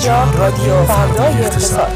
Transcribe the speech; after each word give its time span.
اینجا 0.00 0.24
رادیو 0.38 0.84
فردای 0.84 1.44
اقتصاد 1.44 1.92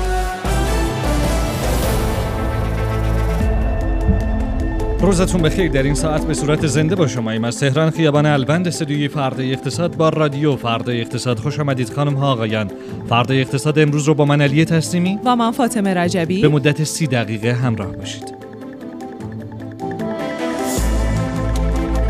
روزتون 5.00 5.42
بخیر. 5.42 5.70
در 5.70 5.82
این 5.82 5.94
ساعت 5.94 6.26
به 6.26 6.34
صورت 6.34 6.66
زنده 6.66 6.94
با 6.94 7.06
شما 7.06 7.30
ایم. 7.30 7.44
از 7.44 7.60
تهران 7.60 7.90
خیابان 7.90 8.26
البند 8.26 8.68
استودیوی 8.68 9.08
فردا 9.08 9.42
اقتصاد 9.42 9.96
با 9.96 10.08
رادیو 10.08 10.56
فردا 10.56 10.92
اقتصاد 10.92 11.38
خوش 11.38 11.60
آمدید 11.60 11.92
خانم 11.92 12.14
ها 12.14 12.32
آقایان. 12.32 12.70
فردا 13.08 13.34
اقتصاد 13.34 13.78
امروز 13.78 14.04
رو 14.08 14.14
با 14.14 14.24
من 14.24 14.40
علی 14.40 14.64
تسلیمی 14.64 15.18
و 15.24 15.36
من 15.36 15.50
فاطمه 15.50 15.94
رجبی. 15.94 16.42
به 16.42 16.48
مدت 16.48 16.84
سی 16.84 17.06
دقیقه 17.06 17.52
همراه 17.52 17.92
باشید. 17.92 18.34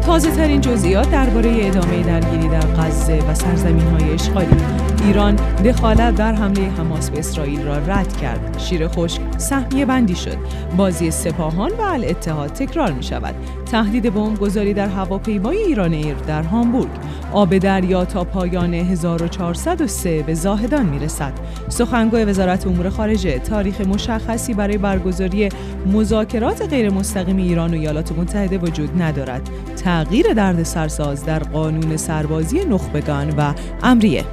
تازه 0.06 0.30
ترین 0.30 0.60
جزئیات 0.60 1.10
درباره 1.10 1.66
ادامه 1.66 2.02
درگیری 2.02 2.48
در 2.48 2.66
غزه 2.66 3.18
و 3.18 3.34
سرزمین 3.34 3.86
های 3.86 4.14
اشغالی. 4.14 4.73
ایران 5.04 5.36
دخالت 5.64 6.14
در 6.14 6.32
حمله 6.32 6.62
حماس 6.62 7.10
به 7.10 7.18
اسرائیل 7.18 7.62
را 7.62 7.78
رد 7.78 8.16
کرد. 8.16 8.58
شیر 8.58 8.88
خشک 8.88 9.20
سهمیه 9.36 9.84
بندی 9.84 10.14
شد. 10.14 10.36
بازی 10.76 11.10
سپاهان 11.10 11.70
و 11.70 11.80
الاتحاد 11.80 12.52
تکرار 12.52 12.92
می 12.92 13.02
شود. 13.02 13.34
تهدید 13.70 14.14
بمب 14.14 14.38
گذاری 14.38 14.74
در 14.74 14.88
هواپیمای 14.88 15.56
ایران 15.56 15.92
ایر 15.92 16.14
در 16.14 16.42
هامبورگ. 16.42 16.90
آب 17.32 17.58
دریا 17.58 18.04
تا 18.04 18.24
پایان 18.24 18.74
1403 18.74 20.22
به 20.22 20.34
زاهدان 20.34 20.86
می 20.86 20.98
رسد. 20.98 21.32
سخنگوی 21.68 22.24
وزارت 22.24 22.66
امور 22.66 22.88
خارجه 22.88 23.38
تاریخ 23.38 23.80
مشخصی 23.80 24.54
برای 24.54 24.78
برگزاری 24.78 25.48
مذاکرات 25.86 26.68
غیر 26.68 26.92
مستقیم 26.92 27.36
ایران 27.36 27.70
و 27.70 27.74
ایالات 27.74 28.12
متحده 28.12 28.58
وجود 28.58 29.02
ندارد. 29.02 29.50
تغییر 29.84 30.32
درد 30.32 30.62
سرساز 30.62 31.24
در 31.24 31.38
قانون 31.38 31.96
سربازی 31.96 32.64
نخبگان 32.64 33.30
و 33.36 33.54
امریه. 33.82 34.24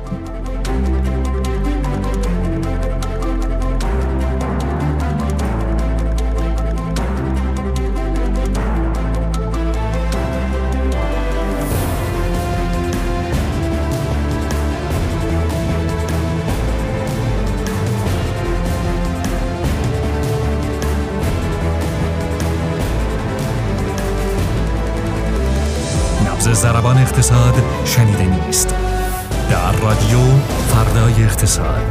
اقتصاد 27.21 27.53
شنیده 27.85 28.45
نیست. 28.45 28.75
در 29.49 29.71
رادیو 29.71 30.19
فردای 30.67 31.23
اقتصاد. 31.23 31.81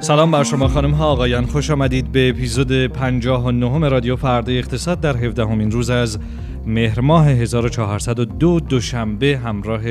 سلام 0.00 0.30
بر 0.30 0.44
شما 0.44 0.68
خانم 0.68 0.90
ها 0.90 1.06
آقایان 1.06 1.46
خوش 1.46 1.70
آمدید 1.70 2.12
به 2.12 2.28
اپیزود 2.28 2.86
59 2.86 3.88
رادیو 3.88 4.16
فردای 4.16 4.58
اقتصاد 4.58 5.00
در 5.00 5.16
17 5.16 5.46
همین 5.46 5.70
روز 5.70 5.90
از 5.90 6.18
مهر 6.66 7.00
ماه 7.00 7.28
1402 7.28 8.60
دوشنبه. 8.60 9.38
همراه 9.38 9.82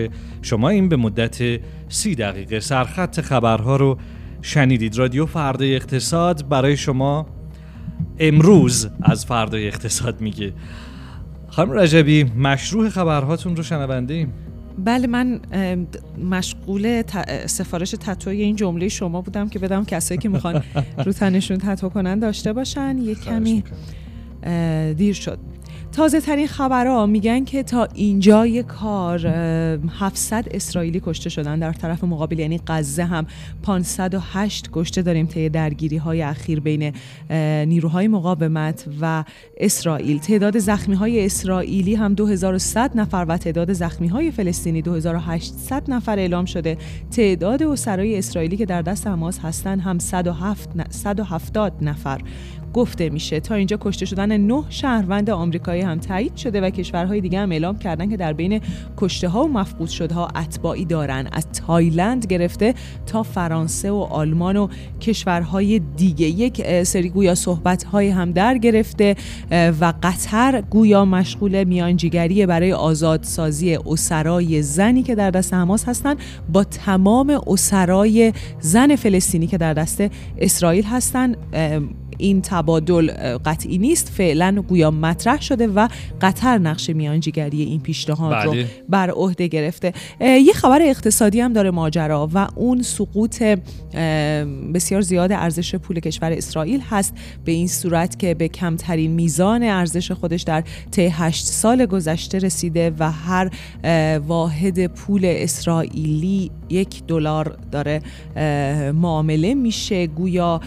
شما 0.42 0.70
این 0.70 0.90
به 0.90 0.96
مدت 0.96 1.60
سی 1.90 2.16
دقیقه. 2.16 2.60
سرخط 2.60 3.22
خبرها 3.22 3.76
رو 3.76 3.98
شنیدید. 4.42 4.98
رادیو 4.98 5.26
فردای 5.26 5.76
اقتصاد 5.76 6.50
برای 6.50 6.78
شما 6.78 7.37
امروز 8.20 8.90
از 9.02 9.26
فردای 9.26 9.68
اقتصاد 9.68 10.22
میگه. 10.22 10.54
خانم 11.50 11.72
رجبی 11.72 12.24
مشروع 12.24 12.90
خبرهاتون 12.90 13.56
رو 13.56 13.64
شنونده 13.64 14.14
ایم 14.14 14.34
بله 14.86 15.08
من 15.08 15.40
مشغول 16.30 17.04
سفارش 17.46 17.92
تتوی 17.92 18.42
این 18.42 18.56
جمله 18.56 18.88
شما 18.88 19.22
بودم 19.22 19.50
که 19.50 19.60
بدم 19.60 19.86
کسایی 19.86 20.18
که 20.18 20.30
می‌خوان 20.30 20.64
رو 21.06 21.12
تنشون 21.12 21.58
تتو 21.58 21.90
کنن 21.90 22.20
داشته 22.20 22.54
باشن. 22.54 22.98
یه 22.98 23.16
کمی 23.16 23.64
دیر 24.98 25.14
شد. 25.14 25.40
تازه 25.92 26.22
ترین 26.22 26.48
خبرها 26.48 27.06
میگن 27.06 27.44
که 27.44 27.64
تا 27.64 27.88
اینجای 27.94 28.64
کار 28.64 29.28
700 29.28 30.48
اسرائیلی 30.52 31.02
کشته 31.06 31.30
شدن. 31.30 31.60
در 31.60 31.74
طرف 31.74 32.04
مقابل 32.04 32.40
یعنی 32.40 32.62
غزه 32.68 33.04
هم 33.04 33.26
508 33.64 34.70
کشته 34.74 35.02
داریم 35.02 35.26
طی 35.26 35.50
درگیری 35.50 35.98
های 35.98 36.22
اخیر 36.22 36.60
بین 36.60 36.94
نیروهای 37.66 38.08
مقاومت 38.08 38.86
و 39.02 39.24
اسرائیل. 39.58 40.20
تعداد 40.20 40.60
زخمی 40.60 40.96
های 40.96 41.26
اسرائیلی 41.26 41.96
هم 41.96 42.14
2100 42.14 42.92
نفر 42.96 43.26
و 43.30 43.38
تعداد 43.38 43.74
زخمی 43.74 44.08
های 44.08 44.32
فلسطینی 44.32 44.82
2800 44.82 45.84
نفر 45.88 46.20
اعلام 46.20 46.46
شده. 46.46 46.78
تعداد 47.12 47.64
اسرای 47.64 48.18
اسرائیلی 48.18 48.58
که 48.58 48.66
در 48.66 48.82
دست 48.82 49.08
حماس 49.08 49.40
هستند 49.40 49.82
هم 49.82 50.00
107 50.00 50.70
170 50.90 51.74
نفر. 51.82 52.22
گفته 52.74 53.10
میشه. 53.10 53.40
تا 53.40 53.56
اینجا 53.56 53.78
کشته 53.82 54.06
شدن 54.06 54.38
نه 54.38 54.64
شهروند 54.70 55.30
آمریکایی 55.30 55.82
هم 55.82 56.00
تایید 56.00 56.36
شده 56.36 56.62
و 56.62 56.70
کشورهای 56.70 57.22
دیگه 57.22 57.40
هم 57.40 57.52
اعلام 57.52 57.78
کردن 57.80 58.10
که 58.10 58.18
در 58.18 58.34
بین 58.34 58.62
کشته 58.98 59.30
ها 59.30 59.44
و 59.44 59.48
مفقود 59.48 59.90
شده 59.90 60.16
ها 60.16 60.28
اتباعی 60.28 60.86
دارن. 60.86 61.28
از 61.32 61.48
تایلند 61.52 62.26
گرفته 62.26 62.74
تا 63.06 63.24
فرانسه 63.24 63.92
و 63.92 64.08
آلمان 64.10 64.58
و 64.58 64.68
کشورهای 65.02 65.80
دیگه. 65.80 66.28
یک 66.28 66.84
سری 66.84 67.10
گویا 67.10 67.36
صحبت 67.36 67.84
های 67.84 68.10
هم 68.10 68.32
در 68.32 68.58
گرفته 68.58 69.16
و 69.52 69.94
قطر 70.04 70.64
گویا 70.70 71.06
مشغول 71.06 71.64
میانجیگری 71.64 72.46
برای 72.46 72.74
آزادسازی 72.74 73.76
اسرای 73.86 74.62
زنی 74.62 75.04
که 75.04 75.16
در 75.16 75.32
دست 75.32 75.54
حماس 75.54 75.86
هستند. 75.86 76.18
با 76.54 76.64
تمام 76.64 77.42
اسرای 77.48 78.34
زن 78.60 78.96
فلسطینی 78.96 79.48
که 79.48 79.58
در 79.58 79.74
دست 79.74 80.04
اسرائیل 80.38 80.84
هستند 80.84 81.38
این 82.18 82.42
تبادل 82.42 83.12
قطعی 83.46 83.78
نیست. 83.78 84.10
فعلا 84.10 84.64
گویا 84.68 84.92
مطرح 84.92 85.42
شده 85.42 85.68
و 85.68 85.88
قطر 86.22 86.58
نقش 86.58 86.90
میانجیگری 86.90 87.62
این 87.64 87.80
پیشنهاد 87.80 88.46
رو 88.46 88.52
بله. 88.52 88.66
بر 88.90 89.10
عهده 89.10 89.48
گرفته. 89.48 89.94
یه 90.22 90.54
خبر 90.54 90.82
اقتصادی 90.82 91.40
هم 91.40 91.54
داره 91.54 91.72
ماجرا 91.72 92.30
و 92.34 92.48
اون 92.56 92.82
سقوط 92.82 93.44
بسیار 94.74 95.02
زیاد 95.02 95.32
ارزش 95.32 95.76
پول 95.76 96.00
کشور 96.00 96.32
اسرائیل 96.32 96.82
هست. 96.90 97.14
به 97.46 97.52
این 97.52 97.68
صورت 97.68 98.20
که 98.20 98.34
به 98.34 98.48
کمترین 98.48 99.12
میزان 99.12 99.64
ارزش 99.64 100.12
خودش 100.12 100.42
در 100.42 100.64
طی 100.92 101.06
هشت 101.06 101.46
سال 101.46 101.86
گذشته 101.86 102.40
رسیده 102.40 102.94
و 103.00 103.12
هر 103.12 103.52
واحد 104.28 104.88
پول 104.88 105.22
اسرائیلی 105.26 106.52
یک 106.70 107.04
دلار 107.08 107.58
داره 107.72 108.02
معامله 108.92 109.54
میشه. 109.54 110.08
گویا 110.08 110.62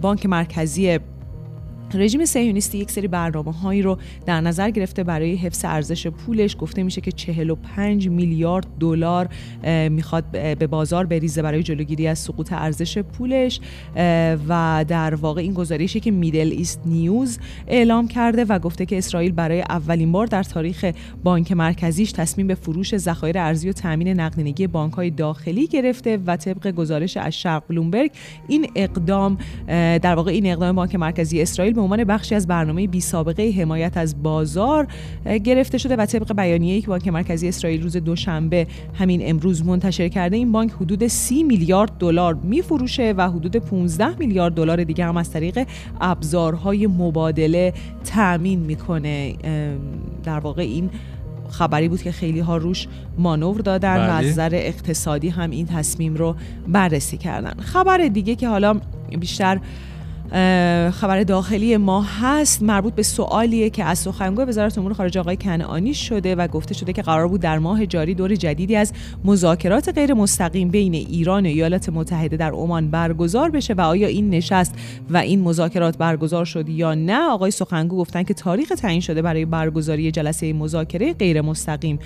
بانک 0.00 0.26
مرکزی 0.26 0.98
رژیم 1.94 2.24
صهیونیستی 2.24 2.78
یک 2.78 2.90
سری 2.90 3.08
برنامه 3.08 3.52
هایی 3.52 3.82
رو 3.82 3.98
در 4.26 4.40
نظر 4.40 4.70
گرفته 4.70 5.04
برای 5.04 5.34
حفظ 5.34 5.64
ارزش 5.64 6.06
پولش. 6.06 6.56
گفته 6.58 6.82
میشه 6.82 7.00
که 7.00 7.12
45 7.12 8.08
میلیارد 8.08 8.66
دلار 8.80 9.28
می‌خواد 9.88 10.24
به 10.30 10.66
بازار 10.66 11.06
بریزه 11.06 11.42
برای 11.42 11.62
جلوگیری 11.62 12.06
از 12.06 12.18
سقوط 12.18 12.52
ارزش 12.52 12.98
پولش. 12.98 13.60
و 14.48 14.84
در 14.88 15.14
واقع 15.14 15.40
این 15.40 15.54
گزارشی 15.54 16.00
که 16.00 16.10
میدل 16.10 16.50
ایست 16.52 16.80
نیوز 16.86 17.38
اعلام 17.66 18.08
کرده 18.08 18.44
و 18.44 18.58
گفته 18.58 18.86
که 18.86 18.98
اسرائیل 18.98 19.32
برای 19.32 19.60
اولین 19.60 20.12
بار 20.12 20.26
در 20.26 20.42
تاریخ 20.42 20.92
بانک 21.24 21.52
مرکزیش 21.52 22.12
تصمیم 22.12 22.46
به 22.46 22.54
فروش 22.54 22.96
ذخایر 22.96 23.38
ارزی 23.38 23.68
و 23.68 23.72
تامین 23.72 24.08
نقدینگی 24.08 24.66
بانک 24.66 24.92
های 24.92 25.10
داخلی 25.10 25.66
گرفته 25.66 26.18
و 26.26 26.36
طبق 26.36 26.70
گزارش 26.70 27.16
از 27.16 27.34
شرق 27.34 27.62
بلومبرگ 27.68 28.10
این 28.48 28.70
اقدام 28.76 29.38
در 30.02 30.14
واقع 30.14 30.30
این 30.30 30.46
اقدام 30.46 30.76
بانک 30.76 30.94
مرکزی 30.94 31.42
اسرائیل 31.42 31.74
عنوان 31.82 32.04
بخشی 32.04 32.34
از 32.34 32.46
برنامه 32.46 32.86
بی 32.86 33.00
سابقه 33.00 33.54
حمایت 33.58 33.96
از 33.96 34.22
بازار 34.22 34.86
گرفته 35.44 35.78
شده 35.78 35.96
و 35.96 36.06
طبق 36.06 36.36
بیانیه‌ای 36.36 36.80
که 36.80 36.86
بانک 36.86 37.08
مرکزی 37.08 37.48
اسرائیل 37.48 37.82
روز 37.82 37.96
دوشنبه 37.96 38.66
همین 38.94 39.20
امروز 39.24 39.66
منتشر 39.66 40.08
کرده 40.08 40.36
این 40.36 40.52
بانک 40.52 40.72
حدود 40.72 41.06
30 41.06 41.42
میلیارد 41.42 41.92
دلار 41.98 42.34
میفروشه 42.34 43.14
و 43.16 43.30
حدود 43.30 43.56
15 43.56 44.18
میلیارد 44.18 44.54
دلار 44.54 44.84
دیگه 44.84 45.04
هم 45.04 45.16
از 45.16 45.30
طریق 45.30 45.66
ابزارهای 46.00 46.86
مبادله 46.86 47.72
تأمین 48.04 48.60
می‌کنه 48.60 49.34
در 50.24 50.38
واقع 50.38 50.62
این 50.62 50.90
خبری 51.52 51.88
بود 51.88 52.02
که 52.02 52.12
خیلی 52.12 52.40
ها 52.40 52.56
روش 52.56 52.88
مانور 53.18 53.60
دادن 53.60 53.96
و 53.96 54.00
از 54.00 54.20
بله. 54.20 54.28
نظر 54.28 54.50
اقتصادی 54.52 55.28
هم 55.28 55.50
این 55.50 55.66
تصمیم 55.66 56.14
رو 56.14 56.36
بررسی 56.68 57.16
کردن 57.16 57.54
خبر 57.60 57.98
دیگه 57.98 58.34
که 58.34 58.48
حالا 58.48 58.80
بیشتر 59.20 59.60
خبر 60.90 61.22
داخلی 61.22 61.76
ما 61.76 62.02
هست. 62.02 62.62
مربوط 62.62 62.94
به 62.94 63.02
سوالیه 63.02 63.70
که 63.70 63.84
از 63.84 63.98
سخنگوی 63.98 64.44
وزارت 64.44 64.78
امور 64.78 64.92
خارجه 64.92 65.20
آقای 65.20 65.36
کنعانی 65.36 65.94
شده 65.94 66.34
و 66.34 66.48
گفته 66.48 66.74
شده 66.74 66.92
که 66.92 67.02
قرار 67.02 67.28
بود 67.28 67.40
در 67.40 67.58
ماه 67.58 67.86
جاری 67.86 68.14
دور 68.14 68.34
جدیدی 68.34 68.76
از 68.76 68.92
مذاکرات 69.24 69.88
غیر 69.88 70.14
مستقیم 70.14 70.68
بین 70.68 70.94
ایران 70.94 71.46
و 71.46 71.48
ایالات 71.48 71.88
متحده 71.88 72.36
در 72.36 72.50
عمان 72.50 72.90
برگزار 72.90 73.50
بشه 73.50 73.74
و 73.74 73.80
آیا 73.80 74.08
این 74.08 74.30
نشست 74.30 74.74
و 75.10 75.16
این 75.16 75.40
مذاکرات 75.40 75.98
برگزار 75.98 76.44
شد 76.44 76.68
یا 76.68 76.94
نه؟ 76.94 77.30
آقای 77.30 77.50
سخنگو 77.50 77.96
گفتن 77.96 78.22
که 78.22 78.34
تاریخ 78.34 78.68
تعیین 78.68 79.00
شده 79.00 79.22
برای 79.22 79.44
برگزاری 79.44 80.10
جلسه 80.10 80.52
مذاکره 80.52 81.12
غیر 81.12 81.40
مستقیم 81.40 81.98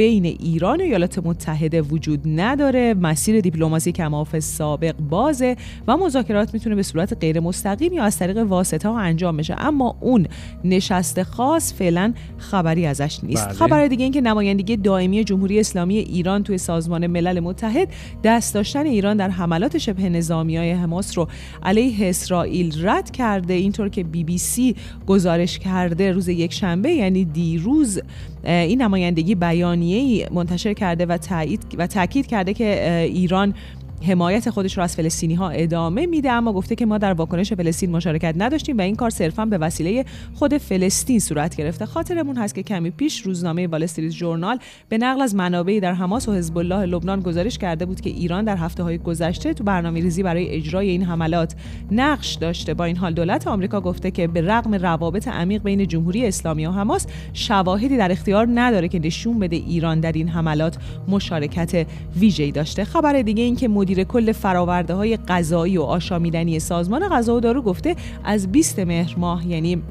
بین 0.00 0.24
ایران 0.24 0.80
و 0.80 0.84
ایالات 0.84 1.18
متحده 1.18 1.82
وجود 1.82 2.20
نداره. 2.26 2.94
مسیر 2.94 3.40
دیپلماسی 3.40 3.92
کماف 3.92 4.38
سابق 4.38 4.94
بازه 5.10 5.56
و 5.88 5.96
مذاکرات 5.96 6.54
می‌تونه 6.54 6.76
به 6.76 6.82
صورت 6.82 7.16
غیر 7.20 7.40
مستقیم 7.40 7.92
یا 7.92 8.02
از 8.04 8.18
طریق 8.18 8.36
واسطه 8.36 8.88
ها 8.88 8.98
انجام 8.98 9.36
بشه. 9.36 9.54
اما 9.58 9.96
اون 10.00 10.26
نشست 10.64 11.22
خاص 11.22 11.74
فعلا 11.74 12.12
خبری 12.38 12.86
ازش 12.86 13.18
نیست. 13.22 13.44
بله. 13.44 13.54
خبر 13.54 13.86
دیگه 13.86 14.02
این 14.02 14.12
که 14.12 14.20
نمایندگی 14.20 14.76
دائمی 14.76 15.24
جمهوری 15.24 15.60
اسلامی 15.60 15.96
ایران 15.96 16.42
توی 16.42 16.58
سازمان 16.58 17.06
ملل 17.06 17.40
متحد 17.40 17.88
دست 18.24 18.54
داشتن 18.54 18.86
ایران 18.86 19.16
در 19.16 19.30
حملات 19.30 19.78
شبه 19.78 20.08
نظامی 20.08 20.56
های 20.56 20.70
حماس 20.70 21.18
رو 21.18 21.28
علیه 21.62 22.08
اسرائیل 22.08 22.88
رد 22.88 23.10
کرده. 23.10 23.54
اینطور 23.54 23.88
که 23.88 24.04
بی 24.04 24.24
بی 24.24 24.38
سی 24.38 24.76
گزارش 25.06 25.58
کرده 25.58 26.12
روز 26.12 26.28
یک 26.28 26.52
شنبه 26.52 26.90
یعنی 26.90 27.24
دیروز 27.24 28.00
این 28.44 28.82
نمایندگی 28.82 29.34
بیانیه‌ای 29.34 30.26
منتشر 30.32 30.72
کرده 30.72 31.06
و 31.06 31.16
تایید 31.16 31.74
و 31.78 31.86
تاکید 31.86 32.26
کرده 32.26 32.54
که 32.54 33.00
ایران 33.12 33.54
حمایت 34.02 34.50
خودش 34.50 34.76
رو 34.76 34.82
از 34.82 34.96
فلسطینی 34.96 35.34
ها 35.34 35.50
ادامه 35.50 36.06
میده 36.06 36.30
اما 36.30 36.52
گفته 36.52 36.74
که 36.74 36.86
ما 36.86 36.98
در 36.98 37.12
واکنش 37.12 37.52
فلسطین 37.52 37.90
مشارکت 37.90 38.34
نداشتیم 38.38 38.78
و 38.78 38.80
این 38.80 38.96
کار 38.96 39.10
صرفا 39.10 39.44
به 39.44 39.58
وسیله 39.58 40.04
خود 40.34 40.58
فلسطین 40.58 41.18
صورت 41.18 41.56
گرفته. 41.56 41.86
خاطرمون 41.86 42.36
هست 42.36 42.54
که 42.54 42.62
کمی 42.62 42.90
پیش 42.90 43.20
روزنامه 43.20 43.66
وال 43.66 43.82
استریت 43.82 44.12
ژورنال 44.12 44.58
به 44.88 44.98
نقل 44.98 45.20
از 45.20 45.34
منابعی 45.34 45.80
در 45.80 45.92
حماس 45.92 46.28
و 46.28 46.32
حزب 46.32 46.58
الله 46.58 46.86
لبنان 46.86 47.20
گزارش 47.20 47.58
کرده 47.58 47.86
بود 47.86 48.00
که 48.00 48.10
ایران 48.10 48.44
در 48.44 48.56
هفته 48.56 48.82
های 48.82 48.98
گذشته 48.98 49.54
تو 49.54 49.64
برنامه 49.64 50.00
ریزی 50.00 50.22
برای 50.22 50.48
اجرای 50.48 50.90
این 50.90 51.02
حملات 51.02 51.54
نقش 51.90 52.34
داشته. 52.34 52.74
با 52.74 52.84
این 52.84 52.96
حال 52.96 53.14
دولت 53.14 53.46
آمریکا 53.46 53.80
گفته 53.80 54.10
که 54.10 54.26
به 54.26 54.40
رغم 54.40 54.74
روابط 54.74 55.28
عمیق 55.28 55.62
بین 55.62 55.86
جمهوری 55.86 56.26
اسلامی 56.26 56.66
و 56.66 56.70
حماس 56.70 57.06
شواهدی 57.32 57.96
در 57.96 58.12
اختیار 58.12 58.48
نداره 58.54 58.88
که 58.88 58.98
نشون 58.98 59.38
بده 59.38 59.56
ایران 59.56 60.00
در 60.00 60.12
این 60.12 60.28
حملات 60.28 60.76
مشارکت 61.08 61.86
ویژه‌ای 62.16 62.52
داشته. 62.52 62.84
خبر 62.84 63.22
دیگه 63.22 63.42
این 63.42 63.56
که 63.56 63.68
مدیر 63.90 64.04
کل 64.04 64.32
فراورده 64.32 64.94
های 64.94 65.16
غذایی 65.16 65.78
و 65.78 65.82
آشامیدنی 65.82 66.58
سازمان 66.58 67.08
غذا 67.08 67.34
و 67.36 67.40
دارو 67.40 67.62
گفته 67.62 67.96
از 68.24 68.52
20 68.52 68.78
مهر 68.78 69.14
ماه 69.18 69.48
یعنی 69.48 69.82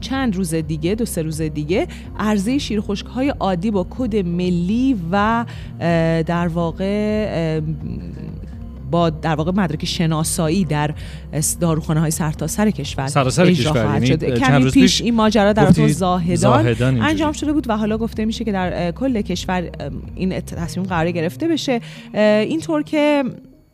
چند 0.00 0.36
روز 0.36 0.54
دیگه 0.54 0.94
دو 0.94 1.04
سه 1.04 1.22
روز 1.22 1.40
دیگه 1.42 1.86
عرضه 2.18 2.58
شیرخشک 2.58 3.06
های 3.06 3.28
عادی 3.28 3.70
با 3.70 3.86
کد 3.90 4.16
ملی 4.16 5.00
و 5.12 5.44
در 6.26 6.48
واقع 6.48 7.60
با 8.94 9.10
در 9.10 9.34
واقع 9.34 9.52
مدرک 9.56 9.84
شناسایی 9.84 10.64
در 10.64 10.94
داروخانه 11.60 12.00
های 12.00 12.10
سرتاسر 12.10 12.70
کشور 12.70 13.06
سراسر 13.06 13.52
کشور 13.52 14.02
یعنی 14.02 14.16
کمی 14.32 14.70
پیش 14.70 15.00
این 15.00 15.14
ماجرا 15.14 15.52
در 15.52 15.80
اون 15.80 15.88
زاهدان, 15.88 16.36
زاهدان 16.36 17.02
انجام 17.02 17.32
شده 17.32 17.52
بود 17.52 17.70
و 17.70 17.76
حالا 17.76 17.98
گفته 17.98 18.24
میشه 18.24 18.44
که 18.44 18.52
در 18.52 18.92
کل 18.92 19.20
کشور 19.20 19.70
این 20.14 20.40
تصمیم 20.40 20.86
قرار 20.86 21.10
گرفته 21.10 21.48
بشه. 21.48 21.80
اینطور 22.14 22.82
که 22.82 23.24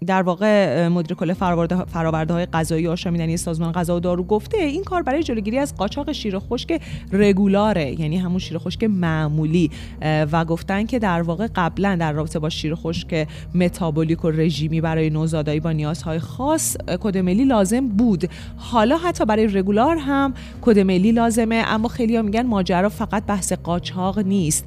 در 0.06 0.22
واقع 0.22 0.88
مدیر 0.88 1.16
کل 1.16 1.32
فراورده 1.32 2.34
های 2.34 2.46
غذایی 2.46 2.88
آشامیدنی 2.88 3.36
سازمان 3.36 3.72
غذا 3.72 3.96
و 3.96 4.00
دارو 4.00 4.24
گفته 4.24 4.58
این 4.58 4.84
کار 4.84 5.02
برای 5.02 5.22
جلوگیری 5.22 5.58
از 5.58 5.76
قاچاق 5.76 6.12
شیر 6.12 6.38
خشک 6.38 6.80
رگولاره 7.12 8.00
یعنی 8.00 8.16
همون 8.16 8.38
شیر 8.38 8.58
خشک 8.58 8.84
معمولی. 8.84 9.70
و 10.02 10.44
گفتن 10.44 10.86
که 10.86 10.98
در 10.98 11.22
واقع 11.22 11.48
قبلا 11.54 11.96
در 11.96 12.12
رابطه 12.12 12.38
با 12.38 12.48
شیر 12.48 12.74
خشک 12.74 13.28
متابولیک 13.54 14.24
و 14.24 14.30
رژیمی 14.30 14.80
برای 14.80 15.10
نوزادایی 15.10 15.60
با 15.60 15.72
نیازهای 15.72 16.18
خاص 16.18 16.76
کد 17.00 17.18
ملی 17.18 17.44
لازم 17.44 17.88
بود. 17.88 18.30
حالا 18.56 18.96
حتی 18.96 19.24
برای 19.24 19.46
رگولار 19.46 19.96
هم 19.96 20.34
کد 20.62 20.78
ملی 20.78 21.12
لازمه 21.12 21.64
اما 21.66 21.88
خیلی 21.88 22.16
ها 22.16 22.22
میگن 22.22 22.46
ماجرا 22.46 22.88
فقط 22.88 23.26
بحث 23.26 23.52
قاچاق 23.52 24.18
نیست. 24.18 24.64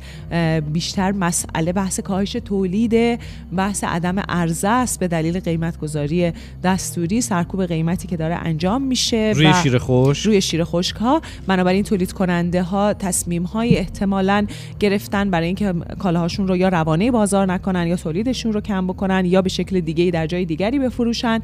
بیشتر 0.73 1.11
مسئله 1.11 1.73
بحث 1.73 1.99
کاهش 1.99 2.31
تولید 2.31 3.19
بحث 3.55 3.83
عدم 3.83 4.19
عرضه 4.19 4.67
است 4.67 4.99
به 4.99 5.07
دلیل 5.23 5.39
قیمت 5.39 5.79
گذاری 5.79 6.31
دستوری 6.63 7.21
سرکوب 7.21 7.65
قیمتی 7.65 8.07
که 8.07 8.17
داره 8.17 8.35
انجام 8.35 8.81
میشه 8.81 9.31
روی 9.35 9.53
شیر 9.63 9.77
خوش 9.77 10.25
روی 10.25 10.41
شیر 10.41 10.63
خشک 10.63 10.95
ها 10.95 11.21
بنابراین 11.47 11.83
تولید 11.83 12.11
کننده 12.11 12.63
ها 12.63 12.93
تصمیم 12.93 13.43
های 13.43 13.77
احتمالا 13.77 14.45
گرفتن 14.79 15.31
برای 15.31 15.47
اینکه 15.47 15.73
کالاهاشون 15.99 16.47
رو 16.47 16.57
یا 16.57 16.69
روانه 16.69 17.11
بازار 17.11 17.53
نکنن 17.53 17.87
یا 17.87 17.95
تولیدشون 17.95 18.53
رو 18.53 18.61
کم 18.61 18.87
بکنن 18.87 19.25
یا 19.25 19.41
به 19.41 19.49
شکل 19.49 19.79
دیگه 19.79 20.11
در 20.11 20.27
جای 20.27 20.45
دیگری 20.45 20.79
بفروشن. 20.79 21.39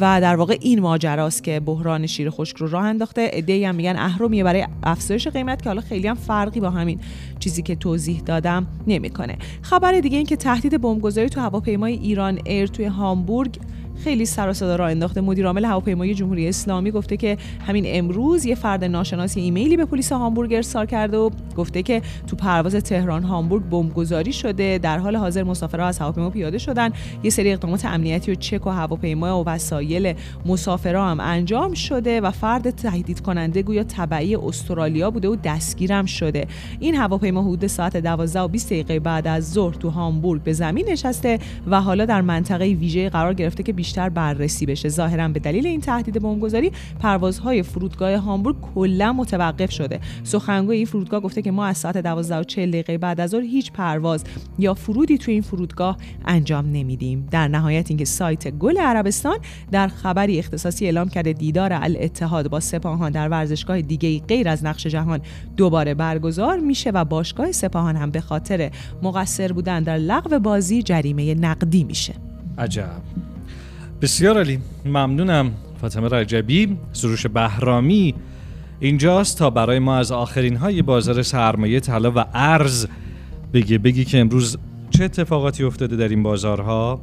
و 0.00 0.20
در 0.20 0.36
واقع 0.36 0.56
این 0.60 0.80
ماجراست 0.80 1.44
که 1.44 1.60
بحران 1.60 2.06
شیر 2.06 2.30
خشک 2.30 2.56
رو 2.56 2.66
راه 2.66 2.84
انداخته. 2.84 3.30
ایده 3.32 3.68
هم 3.68 3.74
میگن 3.74 3.96
اهرمیه 3.98 4.44
برای 4.44 4.66
افزایش 4.82 5.28
قیمت 5.28 5.62
که 5.62 5.68
حالا 5.68 5.80
خیلی 5.80 6.08
هم 6.08 6.14
فرقی 6.14 6.60
با 6.60 6.70
همین 6.70 7.00
چیزی 7.38 7.62
که 7.62 7.76
توضیح 7.76 8.20
دادم 8.20 8.66
نمی‌کنه. 8.86 9.38
خبر 9.62 10.00
دیگه 10.00 10.16
این 10.16 10.26
که 10.26 10.36
تهدید 10.36 10.80
بمبگذاری 10.80 11.28
تو 11.28 11.40
هواپیمای 11.40 11.92
ایران 11.92 12.38
ایر 12.44 12.66
توی 12.78 12.86
هامبورگ 12.86 13.58
خیلی 14.04 14.26
سر 14.26 14.48
و 14.48 14.52
صدا 14.52 14.76
راه 14.76 14.90
انداخته. 14.90 15.20
مدیر 15.20 15.46
عامل 15.46 15.64
هواپیمای 15.64 16.14
جمهوری 16.14 16.48
اسلامی 16.48 16.90
گفته 16.90 17.16
که 17.16 17.36
همین 17.66 17.84
امروز 17.86 18.44
یه 18.44 18.54
فرد 18.54 18.84
ناشناسی 18.84 19.40
ایمیلی 19.40 19.76
به 19.76 19.84
پلیس 19.84 20.12
هامبورگ 20.12 20.54
ارسال 20.54 20.86
کرده 20.86 21.16
و 21.16 21.30
گفته 21.56 21.82
که 21.82 22.02
تو 22.26 22.36
پرواز 22.36 22.74
تهران 22.74 23.22
هامبورگ 23.22 23.68
بمبگذاری 23.68 24.32
شده. 24.32 24.78
در 24.78 24.98
حال 24.98 25.16
حاضر 25.16 25.42
مسافرها 25.42 25.86
از 25.86 25.98
هواپیما 25.98 26.30
پیاده 26.30 26.58
شدن. 26.58 26.90
یه 27.22 27.30
سری 27.30 27.52
اقدامات 27.52 27.84
امنیتی 27.84 28.32
و 28.32 28.34
چک 28.34 28.66
و 28.66 28.70
هواپیما 28.70 29.40
و 29.40 29.46
وسایل 29.46 30.14
مسافرها 30.46 31.10
هم 31.10 31.20
انجام 31.20 31.74
شده 31.74 32.20
و 32.20 32.30
فرد 32.30 32.70
تهدید 32.70 33.20
کننده 33.20 33.62
گویا 33.62 33.84
تبعی 33.84 34.36
استرالیا 34.36 35.10
بوده 35.10 35.28
و 35.28 35.36
دستگیرم 35.44 36.06
شده. 36.06 36.46
این 36.80 36.94
هواپیما 36.94 37.42
حدود 37.42 37.66
ساعت 37.66 37.96
12 37.96 38.40
و 38.40 38.48
20 38.48 38.66
دقیقه 38.66 39.00
بعد 39.00 39.26
از 39.26 39.52
ظهر 39.52 39.74
تو 39.74 39.90
هامبورگ 39.90 40.42
به 40.42 40.52
زمین 40.52 40.88
نشسته 40.88 41.38
و 41.66 41.80
حالا 41.80 42.04
در 42.04 42.20
منطقه 42.20 42.64
ویژه 42.64 43.08
قرار 43.08 43.34
گرفته 43.34 43.62
که 43.62 43.72
بیشتر 43.88 44.08
بررسی 44.08 44.66
بشه. 44.66 44.88
ظاهرا 44.88 45.28
به 45.28 45.40
دلیل 45.40 45.66
این 45.66 45.80
تهدید 45.80 46.22
بمبگذاری 46.22 46.72
پروازهای 47.00 47.62
فرودگاه 47.62 48.14
هامبورگ 48.16 48.56
کلا 48.74 49.12
متوقف 49.12 49.70
شده. 49.70 50.00
سخنگوی 50.24 50.76
این 50.76 50.86
فرودگاه 50.86 51.20
گفته 51.20 51.42
که 51.42 51.50
ما 51.50 51.66
از 51.66 51.78
ساعت 51.78 51.96
12 51.96 52.36
و 52.36 52.44
40 52.44 52.70
دقیقه 52.70 52.98
بعد 52.98 53.20
از 53.20 53.30
ظهر 53.30 53.42
هیچ 53.42 53.72
پرواز 53.72 54.24
یا 54.58 54.74
فرودی 54.74 55.18
توی 55.18 55.34
این 55.34 55.42
فرودگاه 55.42 55.96
انجام 56.24 56.66
نمیدیم. 56.72 57.28
در 57.30 57.48
نهایت 57.48 57.90
اینکه 57.90 58.04
سایت 58.04 58.50
گل 58.50 58.78
عربستان 58.78 59.38
در 59.72 59.88
خبری 59.88 60.38
اختصاصی 60.38 60.84
اعلام 60.84 61.08
کرده 61.08 61.32
دیدار 61.32 61.72
الاتحاد 61.72 62.50
با 62.50 62.60
سپاهان 62.60 63.12
در 63.12 63.28
ورزشگاه 63.28 63.80
دیگه 63.80 64.18
غیر 64.18 64.48
از 64.48 64.64
نقش 64.64 64.86
جهان 64.86 65.20
دوباره 65.56 65.94
برگزار 65.94 66.58
میشه 66.58 66.90
و 66.90 67.04
باشگاه 67.04 67.52
سپاهان 67.52 67.96
هم 67.96 68.10
به 68.10 68.20
خاطر 68.20 68.70
مقصر 69.02 69.52
بودن 69.52 69.82
در 69.82 69.96
لغو 69.96 70.38
بازی 70.38 70.82
جریمه 70.82 71.34
نقدی 71.34 71.84
میشه. 71.84 72.14
عجب. 72.58 73.27
بسیار 74.02 74.36
عالی. 74.36 74.60
ممنونم 74.84 75.52
فاطمه 75.80 76.08
رجبی. 76.08 76.76
سروش 76.92 77.26
بهرامی. 77.26 78.14
اینجاست 78.80 79.38
تا 79.38 79.50
برای 79.50 79.78
ما 79.78 79.96
از 79.96 80.12
آخرین 80.12 80.56
های 80.56 80.82
بازار 80.82 81.22
سرمایه 81.22 81.80
طلا 81.80 82.12
و 82.16 82.24
ارز 82.34 82.86
بگی 83.52 83.78
بگی 83.78 84.04
که 84.04 84.20
امروز 84.20 84.58
چه 84.90 85.04
اتفاقاتی 85.04 85.64
افتاده 85.64 85.96
در 85.96 86.08
این 86.08 86.22
بازارها 86.22 87.00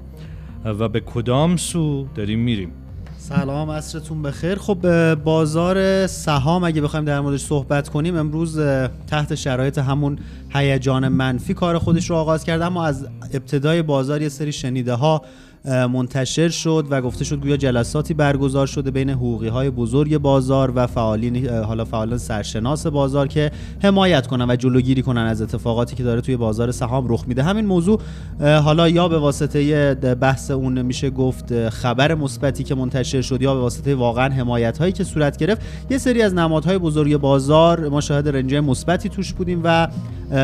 و 0.65 0.89
به 0.89 0.99
کدام 0.99 1.57
سو 1.57 2.07
داریم 2.15 2.39
میریم. 2.39 2.71
سلام 3.17 3.71
عصرتون 3.71 4.21
بخیر. 4.21 4.55
خب 4.55 5.13
بازار 5.15 6.07
سهام 6.07 6.63
اگه 6.63 6.81
بخوایم 6.81 7.05
در 7.05 7.19
موردش 7.19 7.41
صحبت 7.41 7.89
کنیم 7.89 8.15
امروز 8.15 8.59
تحت 9.07 9.35
شرایط 9.35 9.77
همون 9.77 10.19
هیجان 10.53 11.07
منفی 11.07 11.53
کار 11.53 11.77
خودش 11.77 12.09
رو 12.09 12.15
آغاز 12.15 12.43
کرده 12.43 12.65
اما 12.65 12.85
از 12.85 13.07
ابتدای 13.33 13.81
بازار 13.81 14.21
یه 14.21 14.29
سری 14.29 14.51
شنیده 14.51 14.93
ها 14.93 15.21
منتشر 15.69 16.49
شد 16.49 16.87
و 16.89 17.01
گفته 17.01 17.23
شد 17.23 17.41
گویا 17.41 17.57
جلساتی 17.57 18.13
برگزار 18.13 18.67
شده 18.67 18.91
بین 18.91 19.09
حقوقی 19.09 19.47
های 19.47 19.69
بزرگ 19.69 20.17
بازار 20.17 20.71
و 20.75 20.87
فعالین 20.87 21.47
حالا 21.49 21.85
فعالان 21.85 22.17
سرشناس 22.17 22.87
بازار 22.87 23.27
که 23.27 23.51
حمایت 23.83 24.27
کنن 24.27 24.49
و 24.49 24.55
جلوگیری 24.55 25.01
کنن 25.01 25.21
از 25.21 25.41
اتفاقاتی 25.41 25.95
که 25.95 26.03
داره 26.03 26.21
توی 26.21 26.37
بازار 26.37 26.71
سهام 26.71 27.05
رخ 27.09 27.23
میده. 27.27 27.43
همین 27.43 27.65
موضوع 27.65 28.01
حالا 28.39 28.89
یا 28.89 29.07
به 29.07 29.17
واسطه 29.17 29.95
بحث 29.95 30.51
اون 30.51 30.81
میشه 30.81 31.09
گفت 31.09 31.69
خبر 31.69 32.15
مثبتی 32.15 32.63
که 32.63 32.75
منتشر 32.75 33.21
شد 33.21 33.41
یا 33.41 33.53
به 33.53 33.59
واسطه 33.59 33.95
واقعا 33.95 34.29
حمایت 34.29 34.77
هایی 34.77 34.91
که 34.91 35.03
صورت 35.03 35.37
گرفت 35.37 35.61
یه 35.89 35.97
سری 35.97 36.21
از 36.21 36.33
نمادهای 36.33 36.77
بزرگ 36.77 37.17
بازار 37.17 37.89
ما 37.89 38.01
شاهد 38.01 38.29
رنج 38.29 38.55
مثبتی 38.55 39.09
توش 39.09 39.33
بودیم 39.33 39.61
و 39.63 39.87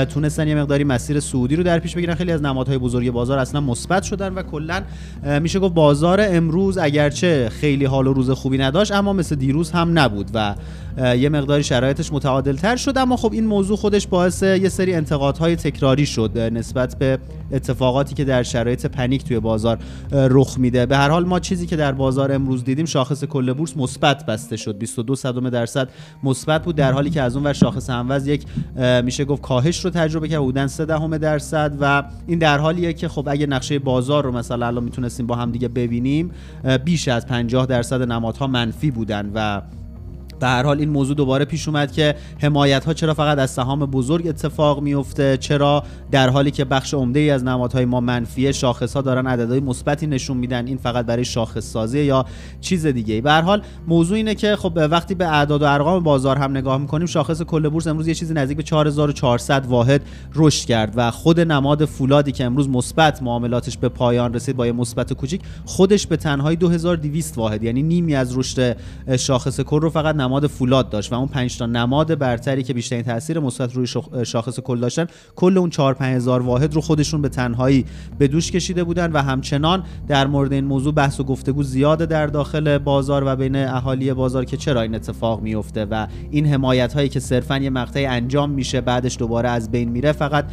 تونستن 0.10 0.48
یه 0.48 0.56
مقداری 0.56 0.84
مسیر 0.84 1.20
سعودی 1.20 1.56
رو 1.56 1.64
در 1.64 1.80
پیش 1.80 1.96
بگیرن. 1.96 2.16
خیلی 2.16 2.32
از 2.32 2.42
نمادهای 2.42 2.78
بزرگ 2.78 3.12
بازار 3.12 3.40
اصلا 3.40 3.62
مثبت 3.62 4.04
شدن 4.04 4.34
و 4.34 4.44
کلا 4.44 4.82
میشه 5.42 5.60
گفت 5.60 5.74
بازار 5.74 6.22
امروز 6.22 6.78
اگرچه 6.78 7.50
خیلی 7.50 7.86
حال 7.86 8.08
و 8.08 8.14
روز 8.14 8.30
خوبی 8.30 8.58
نداشت 8.58 8.92
اما 8.92 9.14
مثل 9.14 9.36
دیروز 9.36 9.72
هم 9.72 10.00
نبود 10.00 10.32
و 10.34 10.56
یه 10.98 11.30
مقداری 11.30 11.64
شرایطش 11.64 12.14
متعادل 12.14 12.56
تر 12.56 12.76
شد 12.76 12.98
اما 12.98 13.18
خب 13.18 13.34
این 13.34 13.46
موضوع 13.46 13.78
خودش 13.78 14.08
باعث 14.08 14.44
یه 14.44 14.70
سری 14.70 14.94
انتقادهای 14.94 15.56
تکراری 15.56 16.06
شد 16.06 16.38
نسبت 16.38 16.96
به 17.00 17.20
اتفاقاتی 17.52 18.16
که 18.16 18.24
در 18.24 18.44
شرایط 18.44 18.86
پنیک 18.86 19.24
توی 19.24 19.40
بازار 19.40 19.78
رخ 20.12 20.58
میده. 20.58 20.86
به 20.86 20.98
هر 20.98 21.10
حال 21.10 21.26
ما 21.26 21.40
چیزی 21.40 21.68
که 21.68 21.76
در 21.76 21.92
بازار 21.92 22.32
امروز 22.32 22.64
دیدیم 22.64 22.86
شاخص 22.86 23.24
کل 23.24 23.54
بورس 23.54 23.78
مثبت 23.78 24.26
بسته 24.26 24.58
شد 24.58 24.78
22 24.78 25.16
صدم 25.16 25.50
درصد 25.50 25.90
مثبت 26.24 26.64
بود 26.64 26.76
در 26.76 26.92
حالی 26.92 27.10
که 27.10 27.22
از 27.22 27.36
اون 27.36 27.46
ور 27.46 27.54
شاخص 27.54 27.90
هموز 27.90 28.28
یک 28.28 28.46
میشه 29.04 29.26
گفت 29.26 29.42
کاهش 29.42 29.86
رو 29.86 29.92
تجربه 29.92 30.28
کرد 30.28 30.42
حدوداً 30.42 30.68
3 30.68 30.86
دهم 30.86 31.18
درصد 31.18 31.78
و 31.82 32.04
این 32.28 32.40
در 32.40 32.58
حالیه 32.58 32.94
که 32.94 33.08
خب 33.08 33.28
اگه 33.28 33.46
نقشه 33.46 33.80
بازار 33.80 34.24
رو 34.24 34.32
مثلا 34.32 34.68
الان 34.68 34.84
می‌تونستیم 34.84 35.28
با 35.28 35.36
هم 35.36 35.52
دیگه 35.52 35.68
ببینیم 35.68 36.32
بیش 36.86 37.08
از 37.08 37.26
50 37.26 37.66
درصد 37.66 38.02
نمادها 38.02 38.48
منفی 38.48 38.92
بودن 38.92 39.32
و 39.36 39.62
به 40.42 40.48
هر 40.48 40.64
حال 40.64 40.80
این 40.80 40.90
موضوع 40.90 41.16
دوباره 41.16 41.46
پیش 41.46 41.68
اومد 41.68 41.92
که 41.92 42.16
حمایت 42.42 42.86
ها 42.86 42.94
چرا 42.94 43.14
فقط 43.14 43.38
از 43.38 43.50
سهام 43.52 43.86
بزرگ 43.86 44.28
اتفاق 44.28 44.82
میفته 44.82 45.38
چرا 45.38 45.84
در 46.12 46.30
حالی 46.30 46.52
که 46.52 46.66
بخش 46.66 46.94
عمده 46.94 47.20
ای 47.20 47.30
از 47.30 47.44
نمادهای 47.44 47.86
ما 47.86 48.00
منفیه 48.00 48.52
شاخص 48.52 48.94
ها 48.94 49.02
دارن 49.02 49.28
عددهای 49.28 49.60
مثبتی 49.60 50.08
نشون 50.08 50.38
میدن 50.38 50.68
این 50.68 50.78
فقط 50.78 51.06
برای 51.06 51.26
شاخص 51.26 51.64
سازی 51.64 52.00
یا 52.00 52.26
چیز 52.62 52.86
دیگه 52.86 53.22
به 53.22 53.32
هر 53.32 53.42
حال 53.42 53.62
موضوع 53.88 54.18
اینه 54.18 54.36
که 54.36 54.56
خب 54.56 54.72
وقتی 54.92 55.16
به 55.16 55.28
اعداد 55.28 55.62
و 55.62 55.66
ارقام 55.66 56.04
بازار 56.04 56.38
هم 56.38 56.52
نگاه 56.52 56.78
می‌کنیم 56.78 57.08
شاخص 57.08 57.42
کل 57.42 57.70
بورس 57.70 57.88
امروز 57.88 58.08
یه 58.08 58.16
چیزی 58.16 58.34
نزدیک 58.34 58.58
به 58.58 58.64
4400 58.64 59.66
واحد 59.66 60.02
رشد 60.36 60.66
کرد 60.66 60.94
و 60.96 61.12
خود 61.12 61.40
نماد 61.40 61.86
فولادی 61.86 62.32
که 62.32 62.46
امروز 62.46 62.70
مثبت 62.70 63.24
معاملاتش 63.24 63.78
به 63.78 63.90
پایان 63.90 64.34
رسید 64.34 64.56
با 64.56 64.66
یه 64.66 64.72
مثبت 64.72 65.14
کوچیک 65.14 65.42
خودش 65.66 66.08
به 66.08 66.18
تنهایی 66.18 66.58
2200 66.58 67.38
واحد 67.38 67.64
یعنی 67.64 67.84
نیمی 67.84 68.16
از 68.16 68.38
رشد 68.38 68.78
شاخص 69.18 69.62
کل 69.62 69.82
رو 69.82 69.90
فقط 69.90 70.16
نماد 70.32 70.48
فولاد 70.48 70.90
داشت 70.90 71.14
و 71.14 71.16
اون 71.16 71.28
5 71.28 71.58
تا 71.58 71.66
نماد 71.66 72.20
برتری 72.20 72.64
که 72.64 72.74
بیشترین 72.74 73.04
تاثیر 73.04 73.40
مثبت 73.40 73.76
روی 73.76 73.88
شاخص 74.26 74.60
کل 74.60 74.80
داشتن 74.80 75.08
کل 75.36 75.58
اون 75.58 75.70
4 75.70 75.94
5000 75.94 76.42
واحد 76.42 76.74
رو 76.74 76.82
خودشون 76.82 77.22
به 77.22 77.30
تنهایی 77.30 77.86
به 78.20 78.28
دوش 78.28 78.52
کشیده 78.52 78.84
بودن 78.84 79.12
و 79.12 79.22
همچنان 79.22 79.84
در 80.08 80.28
مورد 80.28 80.54
این 80.54 80.66
موضوع 80.66 80.94
بحث 80.94 81.20
و 81.20 81.24
گفتگو 81.24 81.64
زیاده 81.64 82.06
در 82.06 82.28
داخل 82.28 82.78
بازار 82.78 83.24
و 83.26 83.36
بین 83.36 83.56
اهالی 83.56 84.14
بازار 84.14 84.46
که 84.46 84.58
چرا 84.58 84.82
این 84.82 84.96
اتفاق 84.96 85.42
میفته 85.42 85.86
و 85.86 86.08
این 86.32 86.46
حمایت 86.46 86.94
هایی 86.94 87.10
که 87.10 87.20
صرفا 87.20 87.58
یه 87.58 87.70
مقطعی 87.70 88.06
انجام 88.06 88.50
میشه 88.50 88.82
بعدش 88.82 89.18
دوباره 89.18 89.50
از 89.50 89.72
بین 89.72 89.90
میره 89.90 90.12
فقط 90.12 90.46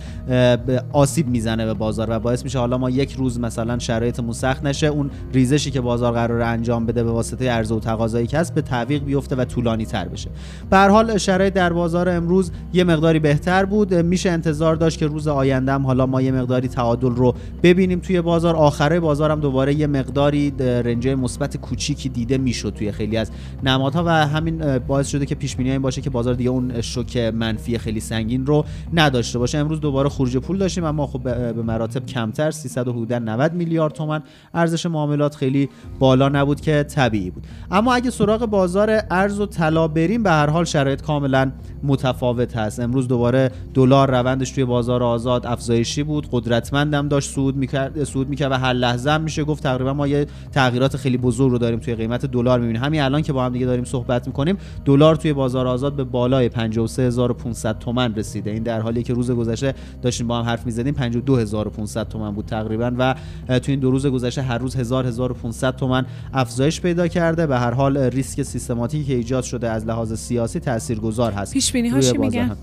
آسیب 0.93 1.29
می‌زنه 1.29 1.67
به 1.67 1.75
بازار 1.75 2.07
و 2.11 2.19
باعث 2.19 2.45
میشه 2.45 2.59
حالا 2.59 2.79
ما 2.79 2.91
یک 2.91 3.13
روز 3.13 3.41
مثلا 3.41 3.79
شرایطمون 3.79 4.33
سخت 4.33 4.65
نشه 4.65 4.87
اون 4.87 5.11
ریزشی 5.33 5.71
که 5.71 5.81
بازار 5.81 6.13
قرار 6.13 6.41
انجام 6.41 6.87
بده 6.87 7.05
به 7.05 7.11
واسطه 7.11 7.51
عرضه 7.51 7.75
و 7.75 7.81
تقاضایی 7.81 8.27
که 8.27 8.39
هست 8.39 8.55
به 8.55 8.63
تعویق 8.63 9.05
بیفته 9.05 9.37
و 9.37 9.45
طولانی 9.69 9.87
تر 9.87 10.09
بشه. 10.09 10.31
به 10.71 10.79
حال 10.79 11.19
شرایط 11.19 11.55
در 11.55 11.73
بازار 11.73 12.09
امروز 12.09 12.51
یه 12.73 12.85
مقداری 12.85 13.19
بهتر 13.19 13.65
بود. 13.65 13.95
میشه 13.95 14.31
انتظار 14.31 14.77
داشت 14.77 14.99
که 14.99 15.07
روز 15.07 15.29
آینده 15.29 15.73
هم 15.73 15.87
حالا 15.87 16.07
ما 16.07 16.23
یه 16.23 16.33
مقداری 16.33 16.69
تعادل 16.69 17.11
رو 17.11 17.35
ببینیم 17.63 17.99
توی 17.99 18.21
بازار. 18.21 18.57
آخره 18.57 19.01
بازار 19.01 19.31
هم 19.31 19.41
دوباره 19.41 19.75
یه 19.75 19.87
مقداری 19.87 20.51
رنج 20.59 21.09
مثبت 21.09 21.57
کوچیکی 21.57 22.09
دیده 22.09 22.39
می‌شد 22.39 22.75
توی 22.75 22.93
خیلی 22.93 23.17
از 23.17 23.31
نمادها 23.63 24.05
و 24.07 24.09
همین 24.09 24.79
باعث 24.79 25.09
شده 25.09 25.27
که 25.27 25.35
پیش 25.35 25.57
بینی 25.57 25.71
این 25.71 25.83
باشه 25.83 26.01
که 26.01 26.11
بازار 26.11 26.35
دیگه 26.35 26.51
اون 26.51 26.81
شوک 26.81 27.17
منفی 27.17 27.79
خیلی 27.79 28.01
سنگین 28.01 28.47
رو 28.47 28.65
نداشته 28.93 29.39
باشه. 29.39 29.59
امروز 29.59 29.81
دوباره 29.81 30.09
خروج 30.09 30.37
پول 30.37 30.59
داشتیم 30.59 30.85
اما 30.85 31.07
خب 31.07 31.23
به 31.23 31.63
مراتب 31.63 32.07
کمتر 32.07 32.51
300 32.51 32.89
حدود 32.89 33.13
90 33.13 33.53
میلیارد 33.53 33.93
تومان. 33.93 34.23
ارزش 34.55 34.87
معاملات 34.87 35.35
خیلی 35.35 35.69
بالا 35.99 36.29
نبود 36.29 36.61
که 36.61 36.83
طبیعی 36.83 37.31
بود. 37.31 37.47
اما 37.71 37.95
اگه 37.95 38.11
سراغ 38.11 38.47
بازار 38.47 39.03
ارز 39.11 39.41
و 39.41 39.47
طلا 39.59 39.89
بریم 39.89 40.23
به 40.23 40.31
هر 40.31 40.51
حال 40.51 40.65
شرایط 40.65 41.03
کاملا 41.03 41.53
متفاوت 41.83 42.57
هست. 42.57 42.81
امروز 42.81 43.09
دوباره 43.09 43.51
دلار 43.75 44.11
روندش 44.11 44.51
توی 44.51 44.65
بازار 44.65 45.03
آزاد 45.03 45.47
افزایشی 45.47 46.03
بود. 46.03 46.29
قدرتمندم 46.33 47.09
داشت 47.09 47.31
صعود 47.31 47.57
می‌کرد 47.57 48.05
صعود 48.05 48.29
می‌کرد 48.29 48.53
و 48.53 48.55
هر 48.55 48.73
لحظه 48.73 49.11
هم 49.11 49.21
میشه 49.21 49.45
گفت 49.45 49.63
تقریبا 49.63 49.93
ما 49.93 50.07
یه 50.07 50.27
تغییرات 50.53 50.97
خیلی 50.97 51.17
بزرگ 51.17 51.51
رو 51.51 51.59
داریم 51.59 51.79
توی 51.79 51.95
قیمت 51.95 52.27
دلار 52.27 52.61
می‌بینیم. 52.61 52.83
همین 52.83 53.01
الان 53.01 53.23
که 53.23 53.33
با 53.33 53.45
هم 53.45 53.53
دیگه 53.53 53.67
داریم 53.67 53.85
صحبت 53.85 54.27
می‌کنیم 54.27 54.57
دلار 54.85 55.17
توی 55.17 55.33
بازار 55.33 55.67
آزاد 55.67 55.97
به 55.97 56.05
بالای 56.05 56.49
53500 56.49 57.79
تومان 57.79 58.15
رسیده. 58.15 58.51
این 58.51 58.63
در 58.63 58.81
حالی 58.81 59.03
که 59.03 59.15
روز 59.15 59.31
گذشته 59.31 59.75
داشتیم 60.03 60.27
با 60.27 60.39
هم 60.39 60.45
حرف 60.45 60.67
می‌زدیم 60.67 60.95
52500 60.95 62.09
تومان 62.09 62.35
بود 62.35 62.45
تقریبا 62.47 62.93
و 62.99 63.15
توی 63.49 63.73
این 63.73 63.81
دو 63.81 63.91
روز 63.91 64.07
گذشته 64.07 64.43
هر 64.43 64.59
روز 64.59 64.77
1000 64.77 65.07
1500 65.07 65.77
تومان 65.77 66.07
افزایش 66.33 66.81
پیدا 66.81 67.09
کرده. 67.09 67.47
به 67.47 67.59
هر 67.59 67.75
حال 67.75 67.99
ریسک 67.99 68.43
سیستماتیکی 68.43 69.05
که 69.05 69.15
ایجاد 69.15 69.38
شده 69.45 69.71
از 69.71 69.87
لحاظ 69.87 70.13
سیاسی 70.13 70.61
تاثیرگذار 70.61 71.33
هست. 71.33 71.53
پیش 71.53 71.73
بینی 71.73 71.89
ها 71.89 72.01
چی 72.01 72.19
میگن؟ 72.19 72.57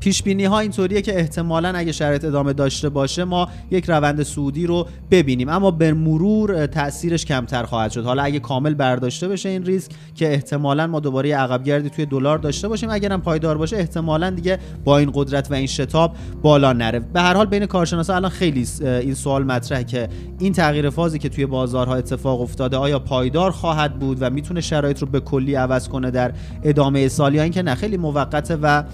پیش 0.00 0.22
بینی 0.22 0.44
ها 0.44 0.58
اینطوریه 0.58 1.02
که 1.02 1.18
احتمالا 1.18 1.72
اگه 1.74 1.92
شرایط 1.92 2.24
ادامه 2.24 2.52
داشته 2.52 2.88
باشه 2.88 3.24
ما 3.24 3.48
یک 3.70 3.84
روند 3.90 4.22
سعودی 4.22 4.66
رو 4.66 4.86
ببینیم. 5.10 5.48
اما 5.48 5.70
به 5.70 5.92
مرور 5.92 6.66
تاثیرش 6.66 7.24
کمتر 7.24 7.62
خواهد 7.62 7.90
شد. 7.90 8.04
حالا 8.04 8.22
اگه 8.22 8.38
کامل 8.38 8.74
برداشته 8.74 9.28
بشه 9.28 9.48
این 9.48 9.64
ریسک 9.64 9.90
که 10.14 10.32
احتمالا 10.32 10.86
ما 10.86 11.00
دوباره 11.00 11.34
عقب 11.34 11.64
گردی 11.64 11.90
توی 11.90 12.06
دلار 12.06 12.38
داشته 12.38 12.68
باشیم 12.68 12.90
اگر 12.90 13.12
هم 13.12 13.20
پایدار 13.20 13.58
باشه 13.58 13.76
احتمالا 13.76 14.30
دیگه 14.30 14.58
با 14.84 14.98
این 14.98 15.10
قدرت 15.14 15.50
و 15.50 15.54
این 15.54 15.66
شتاب 15.66 16.16
بالا 16.42 16.72
نره. 16.72 17.00
به 17.00 17.20
هر 17.20 17.34
حال 17.34 17.46
بین 17.46 17.66
کارشناسا 17.66 18.14
الان 18.14 18.30
خیلی 18.30 18.66
این 18.80 19.14
سوال 19.14 19.44
مطرحه 19.44 19.84
که 19.84 20.08
این 20.38 20.52
تغییر 20.52 20.90
فازی 20.90 21.18
که 21.18 21.28
توی 21.28 21.46
بازارها 21.46 21.94
اتفاق 21.94 22.40
افتاده 22.40 22.76
آیا 22.76 22.98
پایدار 22.98 23.50
خواهد 23.50 23.98
بود 23.98 24.18
و 24.20 24.30
می‌تونه 24.30 24.60
شرایط 24.60 24.98
رو 24.98 25.06
به 25.06 25.20
کلی 25.20 25.54
عوض 25.54 25.88
کنه 25.88 26.10
در 26.10 26.32
ادامه 26.62 27.08
سال 27.08 27.34
یا 27.34 27.42
اینکه 27.42 27.62
نه؟ 27.62 27.74
خیلی 27.74 27.96
موقته 27.96 28.58
و 28.62 28.84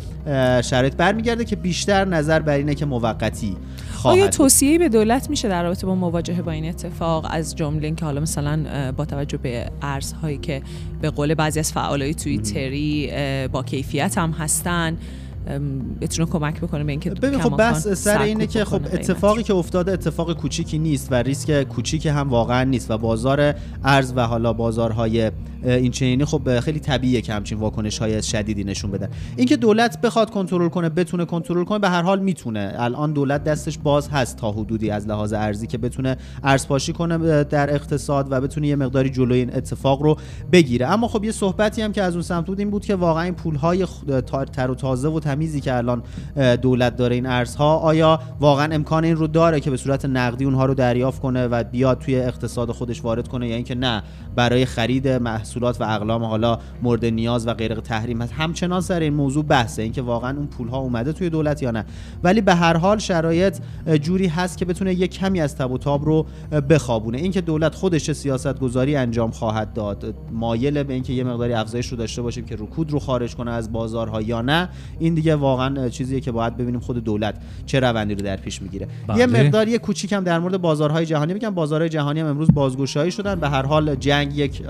شرایط 0.63 0.94
برمیگرده 0.97 1.45
که 1.45 1.57
بیشتر 1.57 2.05
نظر 2.05 2.41
بر 2.41 2.57
اینه 2.57 2.75
که 2.75 2.87
موقتی 2.87 3.57
آیا 4.05 4.29
توصیه 4.29 4.79
به 4.79 4.89
دولت 4.89 5.31
میشه 5.31 5.49
در 5.49 5.63
رابطه 5.63 5.87
با 5.87 5.95
مواجهه 5.95 6.43
با 6.43 6.51
این 6.51 6.69
اتفاق 6.69 7.27
از 7.31 7.57
جمله 7.57 7.85
اینکه 7.85 8.05
حالا 8.05 8.21
مثلا 8.21 8.93
با 8.93 9.05
توجه 9.05 9.39
به 9.39 9.71
ارزهایی 9.83 10.39
که 10.39 10.63
به 11.01 11.11
قول 11.11 11.35
بعضی 11.35 11.59
از 11.61 11.73
فعالای 11.73 12.15
توییتری 12.15 13.13
با 13.53 13.63
کیفیت 13.63 14.19
هم 14.19 14.31
هستن 14.31 14.97
بتونه 16.01 16.29
کمک 16.31 16.61
بکنه 16.61 16.85
به 16.85 16.93
اینکه 16.93 17.11
ببین 17.11 17.39
خب 17.39 17.57
بس 17.57 17.89
سر 17.89 18.23
اینه 18.23 18.47
که 18.47 18.65
خب 18.65 18.81
اتفاقی 18.93 19.43
که 19.43 19.55
افتاده 19.55 19.93
اتفاق 19.93 20.33
کوچیکی 20.33 20.79
نیست 20.79 21.13
و 21.13 21.15
ریسک 21.15 21.63
کوچیکی 21.63 22.09
هم 22.09 22.31
واقعا 22.31 22.65
نیست 22.65 22.91
و 22.91 22.99
بازار 22.99 23.55
ارز 23.85 24.13
و 24.17 24.27
حالا 24.27 24.53
بازارهای 24.53 25.31
این 25.65 25.91
چنینی 25.91 26.25
خب 26.25 26.61
خیلی 26.61 26.81
طبیعیه 26.81 27.21
که 27.21 27.33
همچین 27.33 27.59
واکنش 27.59 27.99
های 27.99 28.23
شدیدی 28.23 28.65
نشون 28.65 28.91
بدن. 28.91 29.09
اینکه 29.37 29.57
دولت 29.57 30.01
بخواد 30.01 30.31
کنترل 30.31 30.69
کنه 30.69 30.89
بتونه 30.89 31.25
کنترل 31.25 31.65
کنه 31.65 31.79
به 31.79 31.89
هر 31.89 32.03
حال 32.03 32.21
می‌تونه. 32.21 32.75
الان 32.79 33.13
دولت 33.13 33.45
دستش 33.45 33.79
باز 33.79 34.09
هست 34.09 34.37
تا 34.37 34.53
حدودی 34.53 34.91
از 34.91 35.07
لحاظ 35.07 35.33
ارزی 35.33 35.67
که 35.67 35.79
بتونه 35.79 36.17
ارزپاشی 36.43 36.93
کنه 36.93 37.45
در 37.45 37.75
اقتصاد 37.75 38.33
و 38.33 38.41
بتونه 38.41 38.67
یه 38.67 38.77
مقداری 38.77 39.11
جلوی 39.11 39.39
این 39.39 39.57
اتفاق 39.57 40.03
رو 40.03 40.17
بگیره. 40.53 40.87
اما 40.87 41.09
خب 41.09 41.25
یه 41.25 41.33
صحبتی 41.33 41.83
هم 41.83 41.93
که 41.93 42.03
از 42.03 42.15
اون 42.15 42.23
سمت 42.23 42.47
بود 42.47 42.59
این 42.59 42.71
بود 42.71 42.85
که 42.85 42.95
واقعا 42.95 43.23
این 43.23 43.35
پول 43.35 43.55
های 43.55 43.87
تر 44.53 44.71
و 44.71 44.75
تازه 44.75 45.09
و 45.09 45.21
تمیزی 45.35 45.61
که 45.61 45.77
الان 45.77 46.03
دولت 46.63 46.97
داره 46.97 47.15
این 47.15 47.27
ارزها 47.27 47.77
آیا 47.77 48.21
واقعا 48.41 48.75
امکان 48.75 49.05
این 49.05 49.17
رو 49.17 49.27
داره 49.27 49.61
که 49.61 49.71
به 49.71 49.77
صورت 49.77 50.05
نقدی 50.05 50.45
اونها 50.45 50.65
رو 50.65 50.75
دریافت 50.75 51.23
کنه 51.23 51.47
و 51.47 51.65
بیاد 51.65 51.99
توی 51.99 52.17
اقتصاد 52.17 52.71
خودش 52.71 53.05
وارد 53.05 53.29
کنه 53.29 53.49
یا 53.49 53.55
اینکه 53.55 53.75
نه 53.75 54.03
برای 54.37 54.65
خرید 54.65 55.09
محصولات 55.09 55.81
و 55.81 55.85
اقلام 55.85 56.25
حالا 56.25 56.59
مورد 56.83 57.05
نیاز 57.05 57.47
و 57.47 57.55
غیر 57.55 57.75
تحریم 57.75 58.23
هست؟ 58.23 58.33
همچنان 58.33 58.81
سر 58.81 59.01
این 59.01 59.15
موضوع 59.15 59.45
بحثه 59.45 59.83
اینکه 59.83 60.03
واقعا 60.03 60.37
اون 60.37 60.47
پول 60.47 60.69
ها 60.69 60.79
اومده 60.79 61.13
توی 61.13 61.31
دولت 61.31 61.63
یا 61.63 61.71
نه. 61.71 61.85
ولی 62.23 62.41
به 62.41 62.55
هر 62.55 62.77
حال 62.77 62.99
شرایط 62.99 63.59
جوری 64.03 64.27
هست 64.27 64.59
که 64.59 64.65
بتونه 64.65 64.95
یک 64.95 65.11
کمی 65.11 65.41
از 65.41 65.57
تب 65.57 65.71
و 65.71 65.79
تاب 65.79 66.05
رو 66.05 66.27
بخوابونه. 66.71 67.19
اینکه 67.19 67.41
دولت 67.41 67.75
خودش 67.75 68.13
سیاست 68.13 68.59
گذاری 68.59 68.97
انجام 68.97 69.31
خواهد 69.31 69.73
داد 69.73 70.15
مایل 70.33 70.83
به 70.83 70.95
اینکه 70.95 71.13
یه 71.13 71.25
مقداری 71.25 71.53
افزایش 71.53 71.89
رو 71.89 71.97
داشته 71.97 72.23
باشیم 72.23 72.45
که 72.45 72.55
رکود 72.55 72.91
رو 72.91 72.99
خارج 72.99 73.35
کنه 73.37 73.51
از 73.51 73.73
بازارها 73.73 74.23
یا 74.23 74.43
نه 74.43 74.69
این 74.99 75.15
دیگه 75.25 75.37
واقعا 75.37 75.89
چیزیه 75.89 76.21
که 76.21 76.33
باید 76.33 76.57
ببینیم 76.57 76.81
خود 76.81 77.05
دولت 77.05 77.35
چه 77.67 77.81
روندی 77.81 78.15
رو 78.15 78.23
در 78.23 78.37
پیش 78.37 78.63
می‌گیره. 78.63 78.89
بله. 79.09 79.19
یه 79.19 79.27
مقدار 79.27 79.69
یه 79.69 79.79
کوچیکم 79.79 80.25
در 80.25 80.39
مورد 80.39 80.57
بازارهای 80.57 81.07
جهانی 81.07 81.35
میگم. 81.35 81.51
بازارهای 81.51 81.89
جهانی 81.89 82.21
هم 82.21 82.27
امروز 82.27 82.49
بازگشایی 82.55 83.11
شدن. 83.11 83.35
به 83.35 83.49
هر 83.49 83.63
حال 83.63 83.95
جنگ 83.95 84.37
یک 84.37 84.63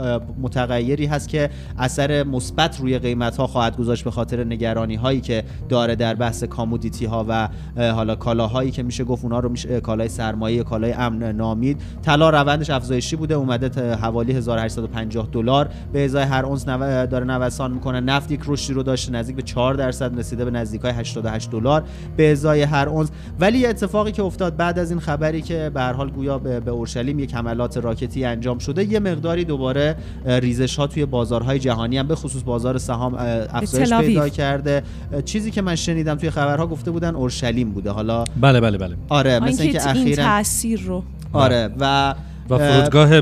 متغیری 0.42 1.06
هست 1.06 1.28
که 1.28 1.50
اثر 1.78 2.22
مثبت 2.22 2.80
روی 2.80 2.98
قیمت 2.98 3.36
ها 3.36 3.46
خواهد 3.46 3.76
گذاشت 3.76 4.04
به 4.04 4.10
خاطر 4.10 4.44
نگرانی 4.44 4.94
هایی 4.94 5.20
که 5.20 5.44
داره 5.68 5.94
در 5.94 6.14
بحث 6.14 6.44
کامودیتی 6.44 7.04
ها 7.06 7.26
و 7.28 7.48
حالا 7.92 8.14
کالاهایی 8.16 8.70
که 8.70 8.82
میشه 8.82 9.04
گفت. 9.04 9.24
اونها 9.24 9.40
رو 9.40 9.48
میشه 9.48 9.80
کالای 9.80 10.08
سرمایه 10.08 10.62
کالای 10.62 10.92
امن 10.92 11.36
نامید. 11.36 11.80
طلا 12.02 12.30
روندش 12.30 12.70
افزایشی 12.70 13.16
بوده. 13.16 13.34
اومده 13.34 13.94
حوالی 13.94 14.32
1850 14.32 15.28
دلار. 15.32 15.68
به 15.92 16.04
ازای 16.04 16.22
هر 16.24 16.44
اونس 16.44 16.64
داره 16.64 17.24
نوسان 17.24 17.72
می‌کنه. 17.72 18.00
نفت 18.00 18.30
یک 18.30 18.40
رشدی 18.46 18.72
رو 18.72 18.82
داشته 18.82 19.12
نزدیک 19.12 19.36
به 19.36 19.42
4 19.42 19.74
درصد 19.74 20.18
رسیده 20.18 20.43
به 20.44 20.50
نزدیک 20.50 20.80
های 20.80 20.92
88 20.92 21.50
دلار 21.50 21.84
به 22.16 22.32
ازای 22.32 22.62
هر 22.62 22.88
اونس 22.88 23.10
ولی 23.40 23.66
اتفاقی 23.66 24.12
که 24.12 24.22
افتاد 24.22 24.56
بعد 24.56 24.78
از 24.78 24.90
این 24.90 25.00
خبری 25.00 25.42
که 25.42 25.70
به 25.74 25.80
هر 25.80 25.92
حال 25.92 26.10
گویا 26.10 26.38
به 26.38 26.70
اورشلیم 26.70 27.18
یک 27.18 27.34
حملات 27.34 27.76
راکتی 27.76 28.24
انجام 28.24 28.58
شده 28.58 28.84
یه 28.84 29.00
مقداری 29.00 29.44
دوباره 29.44 29.96
ریزش 30.26 30.76
ها 30.76 30.86
توی 30.86 31.06
بازارهای 31.06 31.58
جهانی 31.58 31.98
هم 31.98 32.06
به 32.06 32.14
خصوص 32.14 32.42
بازار 32.42 32.78
سهام 32.78 33.14
افزایش 33.14 33.92
پیدا 33.92 34.28
کرده. 34.28 34.82
چیزی 35.24 35.50
که 35.50 35.62
من 35.62 35.76
شنیدم 35.76 36.14
توی 36.14 36.30
خبرها 36.30 36.66
گفته 36.66 36.90
بودن 36.90 37.14
اورشلیم 37.14 37.70
بوده. 37.70 37.90
حالا 37.90 38.24
بله 38.40 38.60
بله 38.60 38.78
بله. 38.78 38.96
آره 39.08 39.40
مثل 39.40 39.62
اینکه 39.62 39.88
اخیرا 39.88 40.04
این 40.04 40.16
تاثیر 40.16 40.80
رو. 40.80 41.02
آره 41.32 41.70
و 41.80 42.14
و 42.50 42.58
فرودگاه 42.58 43.20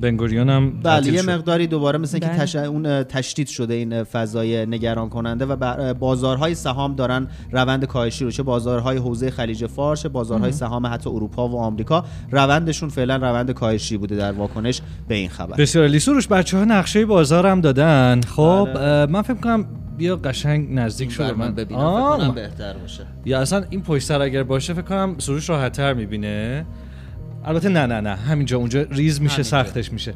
بنگوریون 0.00 0.50
هم 0.50 0.80
بله 0.82 1.12
یه. 1.12 1.22
مقداری 1.22 1.66
دوباره 1.66 1.98
مثل 1.98 2.18
که 2.18 2.26
بله. 2.26 2.38
تش... 2.38 2.56
اون 2.56 3.02
تشدید 3.02 3.48
شده 3.48 3.74
این 3.74 4.02
فضای 4.02 4.66
نگران 4.66 5.08
کننده 5.08 5.44
و 5.44 5.94
بازارهای 5.94 6.54
سهام 6.54 6.94
دارن 6.94 7.26
روند 7.52 7.84
کاهشی 7.84 8.24
رو 8.24 8.30
چه 8.30 8.42
بازارهای 8.42 8.96
حوزه 8.96 9.30
خلیج 9.30 9.66
فارس 9.66 10.02
چه 10.02 10.08
بازارهای 10.08 10.52
سهام 10.52 10.86
حتی 10.86 11.10
اروپا 11.10 11.48
و 11.48 11.58
آمریکا. 11.58 12.04
روندشون 12.30 12.88
فعلا 12.88 13.16
روند 13.16 13.50
کاهشی 13.50 13.96
بوده 13.96 14.16
در 14.16 14.32
واکنش 14.32 14.80
به 15.08 15.14
این 15.14 15.28
خبر. 15.28 15.56
بسیار 15.56 15.84
علی 15.84 15.98
سروش 15.98 16.28
بچه 16.28 16.58
ها 16.58 16.64
نقشه 16.64 17.06
بازار 17.06 17.46
هم 17.46 17.60
دادن. 17.60 18.20
خب 18.20 18.68
بله. 18.74 19.06
من 19.06 19.22
فکر 19.22 19.34
کنم 19.34 19.66
بیا 19.96 20.16
قشنگ 20.16 20.68
نزدیک 20.70 21.12
شده 21.12 21.32
من. 21.32 21.54
ببینم 21.54 21.80
آه، 21.80 22.16
فکر 22.16 22.26
کنم 22.26 22.34
بهتر 22.34 22.72
باشه. 22.72 23.06
یا 23.24 23.40
اصلا 23.40 23.64
این 23.70 23.82
پشت 23.82 24.04
سر 24.04 24.20
اگر 24.22 24.42
باشه 24.42 24.74
فکر 24.74 24.82
کنم 24.82 25.14
سروش 25.18 25.48
راحت‌تر 25.48 25.94
می‌بینه. 25.94 26.66
البته 27.44 27.68
نه 27.68 27.86
نه 27.86 28.00
نه 28.00 28.16
همینجا 28.16 28.56
اونجا 28.56 28.82
ریز 28.90 29.20
میشه 29.20 29.34
همینجا. 29.34 29.62
سختش 29.62 29.92
میشه 29.92 30.14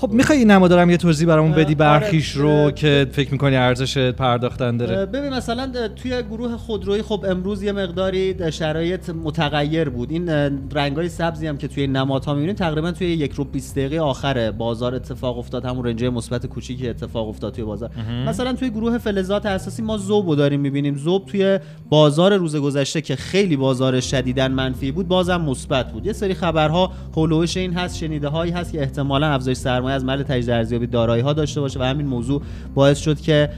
خب 0.00 0.12
می‌خوای 0.12 0.38
این 0.38 0.50
نمادارم 0.50 0.90
یه 0.90 0.96
توضیح 0.96 1.28
برامون 1.28 1.52
بدی؟ 1.52 1.62
آره، 1.62 1.74
برخیش 1.74 2.30
رو 2.32 2.48
اه، 2.48 2.72
که 2.72 3.06
فکر 3.12 3.32
می‌کنی 3.32 3.56
ارزش 3.56 3.98
پرداختن 3.98 4.76
داره. 4.76 5.06
ببین 5.06 5.32
مثلا 5.32 5.88
توی 5.88 6.22
گروه 6.22 6.56
خودرویی 6.56 7.02
خب 7.02 7.24
امروز 7.28 7.62
یه 7.62 7.72
مقداری 7.72 8.52
شرایط 8.52 9.10
متغیر 9.10 9.88
بود. 9.88 10.10
این 10.10 10.28
رنگای 10.74 11.08
سبزی 11.08 11.46
هم 11.46 11.56
که 11.58 11.68
توی 11.68 11.86
نمادها 11.86 12.34
می‌بینیم 12.34 12.54
تقریبا 12.54 12.92
توی 12.92 13.06
یک 13.06 13.32
رو 13.32 13.44
20 13.44 13.78
دقیقه 13.78 14.00
آخر 14.00 14.50
بازار 14.50 14.94
اتفاق 14.94 15.38
افتاد. 15.38 15.64
همون 15.64 15.86
رنج 15.86 16.04
مثبت 16.04 16.46
کوچیکی 16.46 16.88
اتفاق 16.88 17.28
افتاد 17.28 17.54
توی 17.54 17.64
بازار. 17.64 17.90
مثلا 18.26 18.52
توی 18.52 18.70
گروه 18.70 18.98
فلزات 18.98 19.46
اساسی 19.46 19.82
ما 19.82 19.96
زوبو 19.96 20.34
داریم 20.34 20.60
می‌بینیم. 20.60 20.96
زوب 20.96 21.26
توی 21.26 21.58
بازار 21.88 22.36
روز 22.36 22.56
گذشته 22.56 23.00
که 23.00 23.16
خیلی 23.16 23.56
بازار 23.56 24.00
شدیداً 24.00 24.48
منفی 24.48 24.92
بود 24.92 25.08
بازم 25.08 25.40
مثبت 25.40 25.92
بود. 25.92 26.06
یه 26.06 26.12
سری 26.12 26.34
خبرها 26.34 26.92
هولوش 27.16 27.56
این 27.56 27.72
هست 27.72 27.96
شنیده 27.96 28.28
هایی 28.28 28.52
هست 28.52 28.72
که 28.72 28.80
احتمالاً 28.80 29.26
افزایش 29.26 29.58
سرمایه 29.58 29.87
از 29.92 30.04
محل 30.04 30.22
تجدید 30.22 30.50
ارزیابی 30.50 30.86
دارایی 30.86 31.22
ها 31.22 31.32
داشته 31.32 31.60
باشه 31.60 31.80
و 31.80 31.82
همین 31.82 32.06
موضوع 32.06 32.42
باعث 32.74 32.98
شد 32.98 33.20
که 33.20 33.50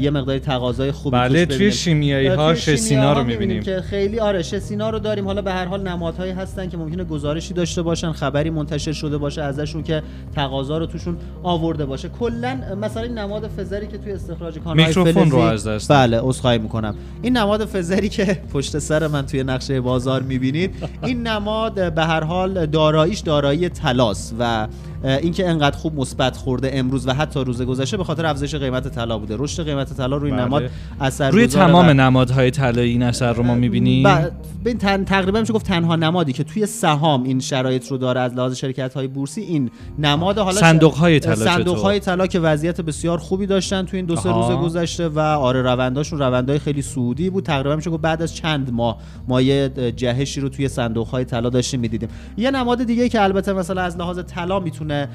یه 0.00 0.10
مقداری 0.10 0.38
تقاضای 0.38 0.92
خوبی 0.92 1.16
بله، 1.16 1.46
توش 1.46 1.56
توی. 1.56 1.72
شیمیایی 1.72 2.26
ها 2.26 2.54
شسینا 2.54 3.12
رو 3.12 3.24
می‌بینیم. 3.24 3.62
که 3.62 3.80
خیلی 3.80 4.18
آره 4.18 4.42
شسینا 4.42 4.90
رو 4.90 4.98
داریم 4.98 5.24
حالا 5.24 5.42
به 5.42 5.52
هر 5.52 5.64
حال 5.64 5.88
نمادهایی 5.88 6.32
هستن 6.32 6.68
که 6.68 6.76
ممکنه 6.76 7.04
گزارشی 7.04 7.54
داشته 7.54 7.82
باشن 7.82 8.12
خبری 8.12 8.50
منتشر 8.50 8.92
شده 8.92 9.18
باشه 9.18 9.42
ازشون 9.42 9.82
که 9.82 10.02
تقاضا 10.34 10.78
رو 10.78 10.86
توشون 10.86 11.16
آورده 11.42 11.86
باشه 11.86 12.08
کلا 12.08 12.58
مثلا 12.80 13.02
این 13.02 13.18
نماد 13.18 13.50
فزری 13.58 13.86
که 13.86 13.98
توی 13.98 14.12
استخراج 14.12 14.58
کانال 14.58 14.86
میکروفون 14.86 15.30
رو 15.30 15.38
از 15.38 15.66
دست. 15.66 15.92
بله 15.92 16.20
عذرخواهی 16.22 16.58
می‌کنم 16.58 16.94
این 17.22 17.36
نماد 17.36 17.64
فزری 17.64 18.08
که 18.08 18.24
پشت 18.52 18.78
سر 18.78 19.06
من 19.06 19.26
توی 19.26 19.42
نقشه 19.42 19.80
بازار 19.80 20.22
می‌بینید 20.22 20.74
این 21.02 21.26
نماد 21.26 21.94
به 21.94 22.04
هر 22.04 22.24
حال 22.24 22.66
داراییش 22.66 23.18
دارایی 23.18 23.68
طلاس 23.68 24.32
و 24.38 24.68
اینکه 25.04 25.48
انقدر 25.48 25.76
خوب 25.76 26.00
مثبت 26.00 26.36
خورده 26.36 26.70
امروز 26.72 27.08
و 27.08 27.14
حتی 27.14 27.40
روز 27.44 27.62
گذشته 27.62 27.96
به 27.96 28.04
خاطر 28.04 28.26
افزایش 28.26 28.54
قیمت 28.54 28.88
طلا 28.88 29.18
بوده 29.18 29.36
رشد 29.54 29.64
قیمت 29.64 29.96
طلا 29.96 30.16
روی 30.16 30.30
بله. 30.30 30.40
نماد 30.44 30.70
اثر 31.00 31.30
روی 31.30 31.46
تمام 31.46 31.88
و- 31.88 31.92
نمادهای 31.92 32.50
طلایی 32.50 32.90
این 32.90 33.02
اثر 33.02 33.32
رو 33.32 33.42
ما 33.42 33.54
می‌بینیم 33.54 34.08
ب- 34.08 34.30
ببین 34.64 34.78
تن 34.78 35.04
تقریبا 35.04 35.40
میشه 35.40 35.52
گفت 35.52 35.66
تنها 35.66 35.96
نمادی 35.96 36.32
که 36.32 36.44
توی 36.44 36.66
سهام 36.66 37.22
این 37.22 37.40
شرایط 37.40 37.88
رو 37.88 37.98
داره 37.98 38.20
از 38.20 38.34
لحاظ 38.34 38.56
شرکت 38.56 38.94
های 38.94 39.06
بورسی 39.06 39.40
این 39.40 39.70
نماد 39.98 40.38
حالا 40.38 40.60
صندوق‌های 40.60 41.20
طلا 41.20 41.34
صندوق 41.34 41.78
های 41.78 42.00
چطور؟ 42.00 42.14
طلا 42.16 42.26
که 42.26 42.40
وضعیت 42.40 42.80
بسیار 42.80 43.18
خوبی 43.18 43.46
داشتن 43.46 43.82
توی 43.82 43.96
این 43.96 44.06
دو 44.06 44.16
سه. 44.16 44.32
روز 44.32 44.50
گذشته 44.50 45.08
و 45.08 45.18
آره 45.18 45.62
رونداشون 45.62 46.18
روندهای 46.18 46.58
خیلی 46.58 46.82
سعودی 46.82 47.30
بود 47.30 47.44
تقریبا 47.44 47.76
میشه 47.76 47.90
گفت 47.90 48.02
بعد 48.02 48.22
از 48.22 48.34
چند 48.34 48.70
ماه 48.72 48.98
ما 49.28 49.40
یه 49.40 49.68
جهشی 49.96 50.40
رو 50.40 50.48
توی 50.48 50.68
صندوق 50.68 51.06
های 51.08 51.24
طلا 51.24 51.48
داشتیم 51.50 51.80
می‌دیدیم 51.80 52.08
یه 52.36 52.50
نماد 52.50 52.84
دیگه 52.84 53.08
که 53.08 53.22
البته 53.22 53.52
مثلا 53.52 53.82
از 53.82 53.96
لحاظ 53.96 54.18
طلا 54.18 54.60
می‌تونه 54.60 55.08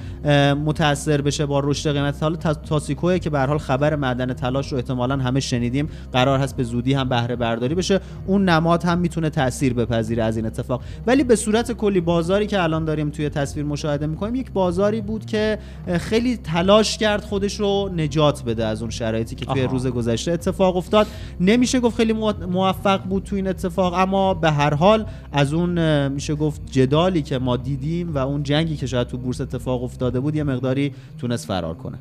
متاثر 0.65 1.21
بشه 1.21 1.45
با 1.45 1.59
رشد 1.59 1.91
قیمت 1.93 2.19
طلا 2.19 2.35
تا- 2.35 2.53
تاسیکوه 2.53 3.19
که 3.19 3.29
به 3.29 3.39
هر 3.39 3.45
حال 3.47 3.57
خبر 3.57 3.95
معدن 3.95 4.28
طلاش 4.33 4.71
رو 4.71 4.77
احتمالاً 4.77 5.17
همه 5.17 5.39
شنیدیم. 5.39 5.89
قرار 6.13 6.39
هست 6.39 6.57
به 6.57 6.63
زودی 6.63 6.93
هم 6.93 7.09
بهره 7.09 7.35
برداری 7.35 7.75
بشه. 7.75 7.99
اون 8.27 8.49
نماد 8.49 8.83
هم 8.83 8.97
می‌تونه 8.97 9.29
تاثیر 9.29 9.73
بپذیره 9.73 10.23
از 10.23 10.37
این 10.37 10.45
اتفاق. 10.45 10.81
ولی 11.07 11.23
به 11.23 11.35
صورت 11.35 11.71
کلی 11.71 12.01
بازاری 12.01 12.47
که 12.47 12.63
الان 12.63 12.85
داریم 12.85 13.09
توی 13.09 13.29
تصویر 13.29 13.65
مشاهده 13.65 14.07
می‌کنیم 14.07 14.35
یک 14.35 14.51
بازاری 14.51 15.01
بود 15.01 15.25
که 15.25 15.59
خیلی 15.99 16.37
تلاش 16.37 16.97
کرد 16.97 17.21
خودش 17.21 17.59
رو 17.59 17.89
نجات 17.95 18.43
بده 18.43 18.65
از 18.65 18.81
اون 18.81 18.91
شرایطی 18.91 19.35
که 19.35 19.45
توی 19.45 19.61
آها. 19.61 19.71
روز 19.71 19.87
گذشته 19.87 20.31
اتفاق 20.31 20.77
افتاد. 20.77 21.07
نمیشه 21.39 21.79
گفت 21.79 21.97
خیلی 21.97 22.13
مو- 22.13 22.45
موفق 22.51 23.03
بود 23.03 23.23
تو 23.23 23.35
این 23.35 23.47
اتفاق 23.47 23.93
اما 23.93 24.33
به 24.33 24.51
هر 24.51 24.73
حال 24.73 25.05
از 25.31 25.53
اون 25.53 26.07
میشه 26.07 26.35
گفت 26.35 26.61
جدالی 26.71 27.21
که 27.21 27.39
ما 27.39 27.57
دیدیم 27.57 28.15
و 28.15 28.17
اون 28.17 28.43
جنگی 28.43 28.77
که 28.77 28.87
شاید 28.87 29.07
تو 29.07 29.17
بورس 29.17 29.41
اتفاق 29.41 29.83
افتاده 29.83 30.19
بود 30.19 30.35
یه 30.35 30.43
مقداری 30.43 30.93
تونست 31.17 31.47
فرار 31.47 31.75
کنه. 31.75 31.97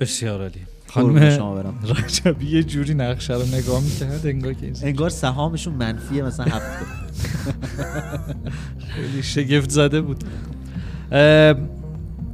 بسیار 0.00 0.40
عالی. 0.40 0.60
خانم. 0.90 1.16
رجبی 2.04 2.46
یه 2.46 2.62
جوری 2.62 2.94
نقشه 2.94 3.34
رو 3.34 3.42
نگاه 3.42 3.82
می‌کرد 3.82 4.26
انگار 4.26 4.52
که 4.52 4.72
انگار 4.82 5.10
سهامشون 5.10 5.74
منفیه 5.74 6.22
مثلا 6.22 6.46
هفته 6.46 6.86
خیلی 8.94 9.22
شگفت 9.22 9.70
زده 9.70 10.00
بود 10.00 10.24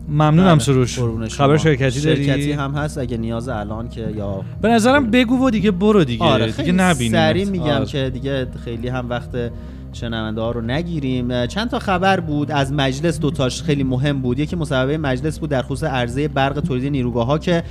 ممنونم 0.09 0.55
بله، 0.55 0.59
سروش. 0.59 0.99
خبر 1.29 1.57
شرکتی 1.57 2.01
داری 2.01 2.25
شرکتی 2.25 2.53
هم 2.53 2.75
هست 2.75 2.99
اگه 2.99 3.17
نیاز 3.17 3.49
الان 3.49 3.89
که 3.89 4.01
یا 4.17 4.45
به 4.63 4.69
نظرم 4.69 5.11
بگو 5.11 5.47
و 5.47 5.51
دیگه 5.51 5.71
برو 5.71 6.05
دیگه 6.05 6.25
آره 6.25 6.45
دیگه 6.45 6.57
خیلی 6.57 6.73
نبینیم 6.73 7.13
سریع 7.13 7.45
میگم 7.45 7.65
آره. 7.65 7.87
که 7.87 8.11
دیگه 8.11 8.47
خیلی 8.65 8.89
هم 8.89 9.11
وقت 9.11 9.31
شنونده 9.97 10.41
ها 10.41 10.51
رو 10.51 10.61
نگیریم. 10.61 11.47
چند 11.47 11.71
تا 11.71 11.79
خبر 11.79 12.21
بود 12.21 12.51
از 12.51 12.73
مجلس 12.73 13.21
دوتاش 13.21 13.63
خیلی 13.63 13.85
مهم 13.85 14.23
بود. 14.23 14.39
یکی 14.39 14.57
مصوبه 14.57 14.99
مجلس 14.99 15.39
بود 15.39 15.51
در 15.51 15.63
خصوص 15.63 15.85
عرضه 15.85 16.29
برق 16.29 16.61
تولیدی 16.61 16.91
نیروگاه 16.91 17.27
ها 17.27 17.39
که 17.39 17.63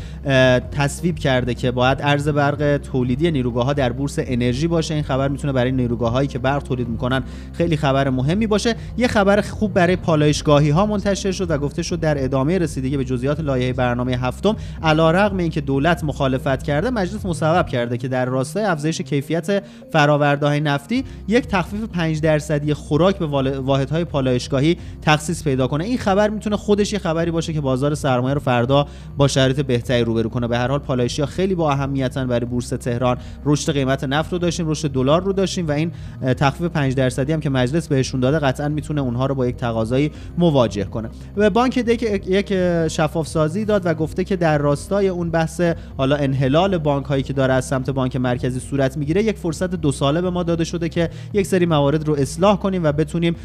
تصویب 0.71 1.15
کرده 1.15 1.53
که 1.53 1.71
باید 1.71 1.97
ارز 2.01 2.29
برق 2.29 2.77
تولیدی 2.77 3.31
نیروگاه 3.31 3.65
ها 3.65 3.73
در 3.73 3.91
بورس 3.91 4.19
انرژی 4.19 4.67
باشه. 4.67 4.93
این 4.93 5.03
خبر 5.03 5.27
می‌تونه 5.27 5.53
برای 5.53 5.71
نیروگاه 5.71 6.11
هایی 6.11 6.27
که 6.27 6.39
برق 6.39 6.63
تولید 6.63 6.87
می‌کنن 6.87 7.23
خیلی 7.53 7.77
خبر 7.77 8.09
مهمی 8.09 8.47
باشه. 8.47 8.75
یه 8.97 9.07
خبر 9.07 9.41
خوب 9.41 9.73
برای 9.73 9.95
پالایشگاهی 9.95 10.69
ها 10.69 10.85
منتشر 10.85 11.31
شد 11.31 11.51
و 11.51 11.57
گفته 11.57 11.81
شد 11.83 11.99
در 11.99 12.23
ادامه 12.23 12.57
رسیدگی 12.57 12.97
به 12.97 13.05
جزئیات 13.05 13.39
لایحه 13.39 13.73
برنامه 13.73 14.11
هفتم. 14.17 14.55
علیرغم 14.83 15.37
اینکه 15.37 15.61
دولت 15.61 16.03
مخالفت 16.03 16.63
کرده 16.63 16.89
مجلس 16.89 17.25
مصوب 17.25 17.67
کرده 17.67 17.97
که 17.97 18.07
در 18.07 18.25
راستای 18.25 18.63
افزایش 18.63 19.01
کیفیت 19.01 19.63
فرآورده‌های 19.91 20.59
نفتی 20.59 21.03
یک 21.27 21.47
تخفیف 21.47 21.83
5 21.83 22.14
درصدی 22.21 22.73
خوراک 22.73 23.17
به 23.17 23.25
واحدهای 23.59 24.05
پالایشگاهی 24.05 24.77
تخصیص 25.01 25.43
پیدا 25.43 25.67
کنه. 25.67 25.83
این 25.83 25.97
خبر 25.97 26.29
می‌تونه 26.29 26.57
خودش 26.57 26.93
یه 26.93 26.99
خبری 26.99 27.31
باشه 27.31 27.53
که 27.53 27.61
بازار 27.61 27.95
سرمایه 27.95 28.33
رو 28.33 28.39
فردا 28.39 28.87
با 29.17 29.27
شرایط 29.27 29.59
بهتری 29.59 30.03
روبرو 30.03 30.29
کنه. 30.29 30.47
به 30.47 30.57
هر 30.57 30.67
حال 30.67 30.79
پالایشی 30.79 31.25
خیلی 31.25 31.55
با 31.55 31.71
اهمیتن 31.71 32.27
برای 32.27 32.45
بورس 32.45 32.69
تهران. 32.69 33.17
رشد 33.45 33.73
قیمت 33.73 34.03
نفت 34.03 34.33
رو 34.33 34.39
داشتیم 34.39 34.69
رشد 34.69 34.91
دلار 34.91 35.23
رو 35.23 35.33
داشتیم 35.33 35.67
و 35.67 35.71
این 35.71 35.91
تخفیف 36.37 36.67
5 36.67 36.95
درصدی 36.95 37.33
هم 37.33 37.39
که 37.39 37.49
مجلس 37.49 37.87
بهشون 37.87 38.19
داده 38.19 38.39
قطعا 38.39 38.69
می‌تونه 38.69 39.01
اونها 39.01 39.25
رو 39.25 39.35
با 39.35 39.47
یک 39.47 39.55
تقاضایی 39.55 40.11
مواجه 40.37 40.83
کنه. 40.83 41.09
و 41.37 41.49
بانک 41.49 41.79
دک 41.79 42.03
یک 42.27 42.53
شفاف 42.87 43.27
سازی 43.27 43.65
داد 43.65 43.81
و 43.85 43.93
گفته 43.93 44.23
که 44.23 44.35
در 44.35 44.57
راستای 44.57 45.07
اون 45.07 45.29
بحث 45.29 45.61
حالا 45.97 46.15
انحلال 46.15 46.77
بانک 46.77 47.05
هایی 47.05 47.23
که 47.23 47.33
داره 47.33 47.53
از 47.53 47.65
سمت 47.65 47.89
بانک 47.89 48.15
مرکزی 48.15 48.59
صورت 48.59 48.97
می‌گیره 48.97 49.23
یک 49.23 49.37
فرصت 49.37 49.75
دو 49.75 49.91
ساله 49.91 50.21
به 50.21 50.29
ما 50.29 50.43
داده 50.43 50.63
شده 50.63 50.89
که 50.89 51.09
یک 51.33 51.47
سری 51.47 51.65
موارد 51.65 51.94
رو 52.03 52.15
اصلاح 52.15 52.57
کنیم 52.57 52.83
و 52.83 52.91
بتونیم 52.91 53.35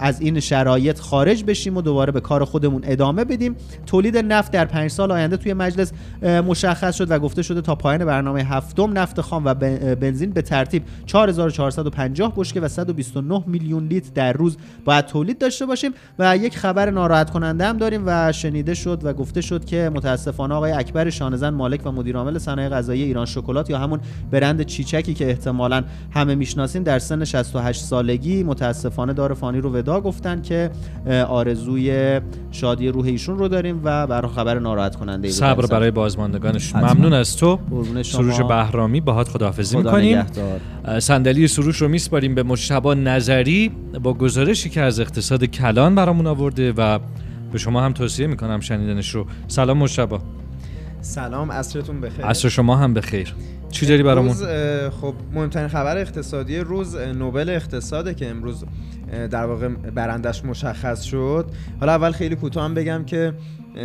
از 0.00 0.20
این 0.20 0.40
شرایط 0.40 1.00
خارج 1.00 1.44
بشیم 1.44 1.76
و 1.76 1.82
دوباره 1.82 2.12
به 2.12 2.20
کار 2.20 2.44
خودمون 2.44 2.82
ادامه 2.84 3.24
بدیم. 3.24 3.56
تولید 3.86 4.16
نفت 4.16 4.52
در 4.52 4.64
پنج 4.64 4.90
سال 4.90 5.12
آینده 5.12 5.36
توی 5.36 5.52
مجلس 5.54 5.92
مشخص 6.22 6.96
شد 6.96 7.10
و 7.10 7.18
گفته 7.18 7.42
شده 7.42 7.60
تا 7.60 7.74
پایان 7.74 8.04
برنامه 8.04 8.42
هفتم 8.42 8.98
نفت 8.98 9.20
خام 9.20 9.44
و 9.44 9.54
بن- 9.54 9.94
بنزین 9.94 10.30
به 10.30 10.42
ترتیب 10.42 10.82
4450 11.06 12.32
بشکه 12.36 12.60
و 12.60 12.68
129 12.68 13.42
میلیون 13.46 13.86
لیتر 13.86 14.10
در 14.14 14.32
روز 14.32 14.56
باید 14.84 15.06
تولید 15.06 15.38
داشته 15.38 15.66
باشیم. 15.66 15.92
و 16.18 16.36
یک 16.36 16.58
خبر 16.58 16.90
ناراحت 16.90 17.30
کننده 17.30 17.66
هم 17.66 17.76
داریم 17.76 18.02
و 18.06 18.32
شنیده 18.32 18.74
شد 18.74 19.00
و 19.04 19.12
گفته 19.12 19.40
شد 19.40 19.64
که 19.64 19.90
متاسفانه 19.94 20.54
آقای 20.54 20.72
اکبر 20.72 21.10
شانزن 21.10 21.50
مالک 21.50 21.80
و 21.86 21.92
مدیر 21.92 22.16
عامل 22.16 22.38
صنایع 22.38 22.68
غذایی 22.68 23.02
ایران 23.02 23.26
شکلات 23.26 23.70
یا 23.70 23.78
همون 23.78 24.00
برند 24.30 24.62
چیچکی 24.62 25.14
که 25.14 25.28
احتمالاً 25.28 25.84
همه 26.10 26.34
می‌شناسیم 26.34 26.82
در 26.82 26.98
سن 26.98 27.24
68 27.24 27.77
سالگی 27.78 28.42
متاسفانه 28.42 29.12
دار 29.12 29.34
فانی 29.34 29.60
رو 29.60 29.72
ودا 29.72 30.00
گفتن 30.00 30.42
که 30.42 30.70
آرزوی 31.28 32.20
شادی 32.50 32.88
روح 32.88 33.06
ایشون 33.06 33.38
رو 33.38 33.48
داریم 33.48 33.80
و 33.84 34.06
برای 34.06 34.30
خبر 34.30 34.58
ناراحت 34.58 34.96
کننده. 34.96 35.30
صبر 35.30 35.66
برای 35.66 35.90
بازماندگانش. 35.90 36.74
ممنون 36.74 37.12
از 37.12 37.36
تو. 37.36 37.58
سروش 38.02 38.40
بهرامی 38.40 39.00
باهات 39.00 39.28
خداحافظی 39.28 39.76
خدا 39.76 39.90
می‌کنیم. 39.90 40.26
صندلی 40.98 41.48
سروش 41.48 41.76
رو 41.76 41.88
میسپاریم 41.88 42.34
به 42.34 42.42
مجتبا 42.42 42.94
نظری 42.94 43.72
با 44.02 44.14
گزارشی 44.14 44.70
که 44.70 44.80
از 44.80 45.00
اقتصاد 45.00 45.44
کلان 45.44 45.94
برامون 45.94 46.26
آورده 46.26 46.72
و 46.72 46.98
به 47.52 47.58
شما 47.58 47.80
هم 47.80 47.92
توصیه 47.92 48.26
می‌کنم 48.26 48.60
شنیدنش 48.60 49.14
رو 49.14 49.26
سلام 49.48 49.78
مجتبا 49.78 50.20
سلام 51.00 51.52
عصرتون 51.52 52.00
بخیر 52.00 52.24
عصر 52.24 52.48
شما 52.48 52.76
هم 52.76 52.94
بخیر 52.94 53.34
چی 53.70 53.86
داری 53.86 54.02
برامون؟ 54.02 54.28
روز 54.28 54.44
خب 55.00 55.14
مهمترین 55.34 55.68
خبر 55.68 55.96
اقتصادی 55.96 56.58
روز 56.58 56.96
نوبل 56.96 57.48
اقتصاده 57.48 58.14
که 58.14 58.30
امروز 58.30 58.64
در 59.30 59.46
واقع 59.46 59.68
برندش 59.68 60.44
مشخص 60.44 61.02
شد. 61.02 61.46
حالا 61.80 61.92
اول 61.92 62.10
خیلی 62.10 62.36
کوتاه 62.36 62.64
هم 62.64 62.74
بگم 62.74 63.04
که 63.04 63.32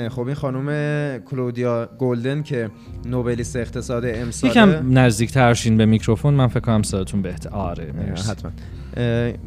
خب 0.10 0.26
این 0.26 0.36
خانم 0.36 1.19
کلودیا 1.19 1.89
گلدن 2.00 2.43
که 2.43 2.69
نوبلیست 3.06 3.56
اقتصاد 3.56 4.04
امسال 4.06 4.50
یکم 4.50 4.98
نزدیک 4.98 5.32
ترشین 5.32 5.78
به 5.78 5.86
میکروفون 5.86 6.34
من 6.34 6.48
فکر 6.48 6.60
کنم 6.60 6.84
صداتون 6.84 7.22
بهتر. 7.22 7.50
آره. 7.50 7.93
حتما. 8.30 8.52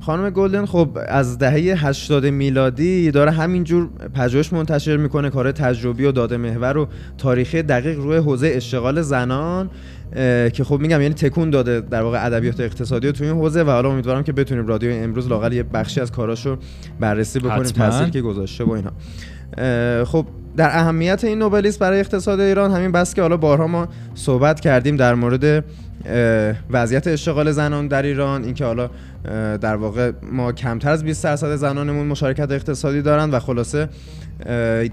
خانم 0.00 0.30
گلدن 0.30 0.66
خب 0.66 0.98
از 1.08 1.38
دهه 1.38 1.86
80 1.86 2.26
میلادی 2.26 3.10
داره 3.10 3.30
همینجور 3.30 3.88
پژوهش 4.14 4.52
منتشر 4.52 4.96
می‌کنه 4.96 5.30
کار 5.30 5.52
تجربی 5.52 6.04
و 6.04 6.12
داده 6.12 6.36
محور 6.36 6.76
و 6.76 6.88
تاریخی 7.18 7.62
دقیق 7.62 7.98
روی 7.98 8.16
حوزه 8.16 8.52
اشتغال 8.54 9.02
زنان. 9.02 9.70
که 10.52 10.64
خب 10.64 10.80
میگم 10.80 11.00
یعنی 11.00 11.14
تکون 11.14 11.50
داده 11.50 11.80
در 11.80 12.02
واقع 12.02 12.26
ادبیات 12.26 12.60
اقتصادی 12.60 13.12
تو 13.12 13.24
این 13.24 13.32
حوزه 13.32 13.62
و 13.62 13.70
حالا 13.70 13.90
امیدوارم 13.90 14.22
که 14.22 14.32
بتونیم 14.32 14.66
رادیو 14.66 14.92
امروز 14.92 15.28
لاقل 15.28 15.52
یه 15.52 15.62
بخشی 15.62 16.00
از 16.00 16.12
کاراشو 16.12 16.56
بررسی 17.00 17.38
بکنیم 17.38 17.62
تاثیری 17.62 18.10
که 18.10 18.20
گذاشته 18.20 18.64
با 18.64 18.76
اینا. 18.76 18.92
خب 20.04 20.26
در 20.56 20.78
اهمیت 20.78 21.24
این 21.24 21.38
نوبلیست 21.38 21.78
برای 21.78 22.00
اقتصاد 22.00 22.40
ایران 22.40 22.70
همین 22.70 22.92
بس 22.92 23.14
که 23.14 23.22
حالا 23.22 23.36
بارها 23.36 23.66
ما 23.66 23.88
صحبت 24.14 24.60
کردیم 24.60 24.96
در 24.96 25.14
مورد 25.14 25.64
وضعیت 26.70 27.06
اشتغال 27.06 27.52
زنان 27.52 27.88
در 27.88 28.02
ایران 28.02 28.44
اینکه 28.44 28.64
حالا 28.64 28.90
در 29.56 29.76
واقع 29.76 30.12
ما 30.32 30.52
کمتر 30.52 30.90
از 30.90 31.04
20 31.04 31.24
درصد 31.24 31.56
زنانمون 31.56 32.06
مشارکت 32.06 32.50
اقتصادی 32.50 33.02
دارن 33.02 33.30
و 33.30 33.38
خلاصه 33.38 33.88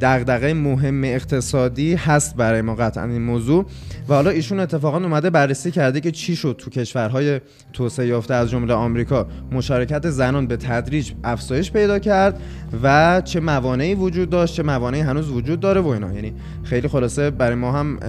دغدغه 0.02 0.54
مهم 0.54 1.04
اقتصادی 1.04 1.96
هست 1.96 2.36
برای 2.36 2.62
ما 2.62 2.76
قطعا 2.76 3.04
این 3.04 3.22
موضوع. 3.22 3.66
و 4.10 4.14
حالا 4.14 4.30
ایشون 4.30 4.60
اتفاقا 4.60 4.98
اومده 4.98 5.30
بررسی 5.30 5.72
کرده 5.72 6.00
که 6.00 6.12
چی 6.12 6.36
شد 6.36 6.56
تو 6.58 6.70
کشورهای 6.70 7.42
توسعه 7.74 8.08
یافته 8.08 8.34
از 8.34 8.50
جمله 8.50 8.74
آمریکا. 8.74 9.28
مشارکت 9.52 10.10
زنان 10.10 10.48
به 10.48 10.58
تدریج 10.58 11.12
افزایش 11.24 11.72
پیدا 11.72 12.00
کرد 12.00 12.40
و 12.84 13.22
چه 13.26 13.40
موانعی 13.40 13.96
وجود 13.96 14.30
داشت 14.30 14.56
چه 14.56 14.64
موانعی 14.64 15.02
هنوز 15.02 15.30
وجود 15.30 15.60
داره 15.60 15.82
و 15.82 15.88
اینا. 15.88 16.14
یعنی 16.14 16.34
خیلی 16.64 16.88
خلاصه 16.88 17.30
برای 17.30 17.56
ما 17.56 17.72
هم 17.72 18.00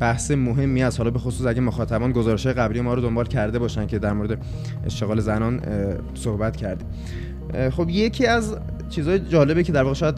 بحث 0.00 0.30
مهمی 0.30 0.82
است. 0.82 0.98
حالا 0.98 1.10
به 1.10 1.18
خصوص 1.18 1.46
اگه 1.46 1.60
مخاطبان 1.60 2.12
گزارش 2.12 2.46
قبلی 2.46 2.80
ما 2.80 2.94
رو 2.94 3.02
دنبال 3.02 3.26
کرده 3.26 3.58
باشن 3.58 3.86
که 3.86 3.98
در 3.98 4.12
مورد 4.12 4.38
اشتغال 4.86 5.20
زنان 5.20 5.60
صحبت 6.14 6.56
کردیم. 6.56 6.86
خب 7.70 7.88
یکی 7.90 8.26
از 8.26 8.56
چیزهای 8.90 9.18
جالبه 9.18 9.62
که 9.62 9.72
در 9.72 9.82
واقع 9.82 9.94
شاید 9.94 10.14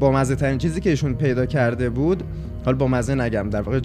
با 0.00 0.12
مزه 0.12 0.34
ترین 0.34 0.58
چیزی 0.58 0.80
که 0.80 0.90
ایشون 0.90 1.14
پیدا 1.14 1.46
کرده 1.46 1.90
بود 1.90 2.22
حالا 2.64 2.76
با 2.76 2.88
مزه 2.88 3.14
نگم 3.14 3.50
در 3.50 3.62
واقع 3.62 3.80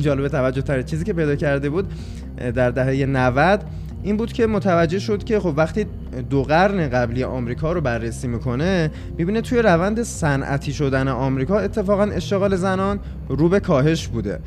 جالب 0.00 0.28
توجه 0.38 0.62
ترین 0.62 0.82
چیزی 0.82 1.04
که 1.04 1.12
پیدا 1.12 1.36
کرده 1.36 1.70
بود 1.70 1.92
در 2.54 2.70
دهه 2.70 3.06
90 3.06 3.64
این 4.02 4.16
بود 4.16 4.32
که 4.32 4.46
متوجه 4.46 4.98
شد 4.98 5.24
که 5.24 5.40
خب 5.40 5.54
وقتی 5.56 5.86
دو 6.30 6.42
قرن 6.42 6.88
قبلی 6.88 7.24
آمریکا 7.24 7.72
رو 7.72 7.80
بررسی 7.80 8.28
می‌کنه 8.28 8.90
می‌بینه 9.18 9.40
توی 9.40 9.58
روند 9.58 10.02
صنعتی 10.02 10.72
شدن 10.72 11.08
آمریکا 11.08 11.58
اتفاقا 11.58 12.02
اشتغال 12.02 12.56
زنان 12.56 12.98
رو 13.28 13.48
به 13.48 13.60
کاهش 13.60 14.08
بوده. 14.08 14.38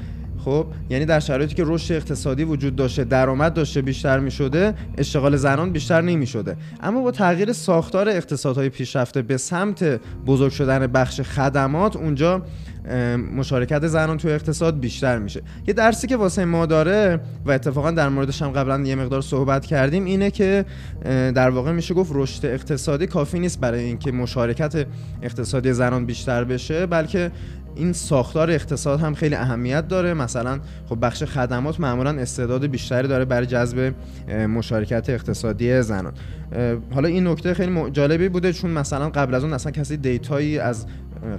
خب 0.46 0.66
یعنی 0.90 1.06
در 1.06 1.20
شرایطی 1.20 1.56
که 1.56 1.64
رشد 1.66 1.94
اقتصادی 1.94 2.44
وجود 2.44 2.76
داشته 2.76 3.04
درآمد 3.04 3.54
داشته 3.54 3.82
بیشتر 3.82 4.20
می 4.20 4.32
شده 4.32 4.74
اشتغال 4.98 5.36
زنان 5.36 5.72
بیشتر 5.72 6.02
نمی 6.02 6.28
شده 6.28 6.58
اما 6.82 7.02
با 7.02 7.12
تغییر 7.12 7.54
ساختار 7.54 8.10
اقتصادهای 8.10 8.70
پیشرفته 8.70 9.22
به 9.22 9.38
سمت 9.38 9.84
بزرگ 10.26 10.52
شدن 10.52 10.88
بخش 10.88 11.22
خدمات 11.22 11.96
اونجا 11.96 12.42
مشارکت 13.36 13.88
زنان 13.88 14.18
تو 14.18 14.28
اقتصاد 14.28 14.80
بیشتر 14.80 15.20
میشه. 15.20 15.42
یه 15.68 15.74
درسی 15.74 16.08
که 16.08 16.18
واسه 16.18 16.46
ما 16.46 16.66
داره 16.66 17.20
و 17.46 17.52
اتفاقا 17.52 17.92
در 17.92 18.10
موردش 18.10 18.42
هم 18.42 18.50
قبلا 18.50 18.80
یه 18.80 18.96
مقدار 18.96 19.22
صحبت 19.22 19.66
کردیم 19.66 20.06
اینه 20.06 20.32
که 20.32 20.66
در 21.06 21.50
واقع 21.50 21.72
میشه 21.72 21.94
گفت 21.94 22.12
رشد 22.16 22.46
اقتصادی 22.46 23.08
کافی 23.08 23.40
نیست 23.40 23.60
برای 23.60 23.84
اینکه 23.84 24.12
مشارکت 24.12 24.86
اقتصادی 25.22 25.74
زنان 25.74 26.06
بیشتر 26.06 26.44
بشه 26.44 26.86
بلکه 26.86 27.32
این 27.76 27.94
ساختار 27.94 28.52
اقتصاد 28.52 29.00
هم 29.00 29.14
خیلی 29.14 29.36
اهمیت 29.36 29.88
داره. 29.88 30.14
مثلا 30.14 30.60
خب 30.90 31.06
بخش 31.06 31.24
خدمات 31.24 31.80
معمولا 31.80 32.10
استعداد 32.10 32.66
بیشتری 32.66 33.08
داره 33.08 33.26
برای 33.26 33.46
جذب 33.46 33.94
مشارکت 34.50 35.10
اقتصادی 35.10 35.82
زنان. 35.82 36.14
حالا 36.94 37.08
این 37.08 37.28
نکته 37.28 37.54
خیلی 37.54 37.92
جالبی 37.92 38.30
بوده 38.30 38.54
چون 38.54 38.72
مثلا 38.72 39.10
قبل 39.10 39.36
از 39.36 39.44
اون 39.44 39.54
اصلا 39.54 39.72
کسی 39.72 39.98
دیتایی 39.98 40.60
از 40.60 40.86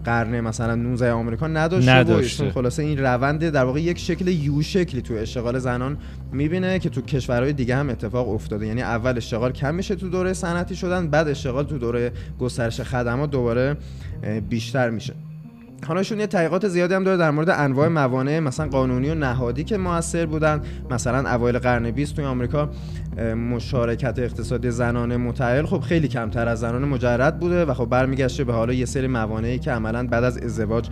قرن 0.05 0.41
مثلا 0.41 0.75
19 0.75 1.13
آمریکا 1.13 1.47
نداشته, 1.47 1.91
نداشته. 1.91 2.49
و 2.49 2.51
خلاصه 2.51 2.83
این 2.83 2.99
روند 2.99 3.49
در 3.49 3.65
واقع 3.65 3.81
یک 3.81 3.99
شکل 3.99 4.29
یو 4.29 4.63
شکلی 4.63 5.03
تو 5.03 5.15
اشتغال 5.15 5.59
زنان 5.59 5.99
می‌بینه 6.33 6.79
که 6.79 6.89
تو 6.89 7.01
کشورهای 7.01 7.53
دیگه 7.53 7.77
هم 7.77 7.91
اتفاق 7.91 8.29
افتاده 8.29 8.67
یعنی 8.67 8.83
اول 8.83 9.17
اشتغال 9.17 9.53
کم 9.53 9.75
میشه 9.75 9.95
تو 9.95 10.09
دوره 10.09 10.33
صنعتی 10.33 10.77
شدن 10.77 11.09
بعد 11.09 11.29
اشتغال 11.29 11.65
تو 11.65 11.79
دوره 11.79 12.13
گسترش 12.39 12.81
خدمات 12.81 13.31
دوباره 13.31 13.77
بیشتر 14.49 14.91
میشه 14.91 15.15
حالا 15.87 16.03
یه 16.03 16.27
تحقیقات 16.27 16.69
زیادی 16.69 16.95
هم 16.95 17.05
داره 17.05 17.17
در 17.17 17.31
مورد 17.31 17.51
انواع 17.51 17.89
موانع 17.89 18.41
مثلا 18.41 18.67
قانونی 18.67 19.11
و 19.11 19.15
نهادی 19.15 19.65
که 19.65 19.77
موثر 19.77 20.27
بودن. 20.27 20.61
مثلا 20.91 21.31
اوایل 21.31 21.59
قرن 21.59 21.91
20 21.91 22.17
توی 22.17 22.25
آمریکا 22.25 22.71
مشارکت 23.51 24.19
اقتصادی 24.19 24.71
زنان 24.71 25.17
متعهل 25.17 25.67
خب 25.67 25.81
خیلی 25.81 26.09
کمتر 26.09 26.49
از 26.49 26.61
زنان 26.61 26.85
مجرد 26.85 27.39
بوده 27.39 27.65
و 27.65 27.75
خب 27.75 27.87
برمیگشته 27.87 28.45
به 28.45 28.53
حالا 28.53 28.73
یه 28.73 28.85
سری 28.85 29.07
موانعی 29.07 29.59
که 29.59 29.71
عملا 29.71 30.07
بعد 30.07 30.25
از 30.25 30.39
ازدواج 30.39 30.89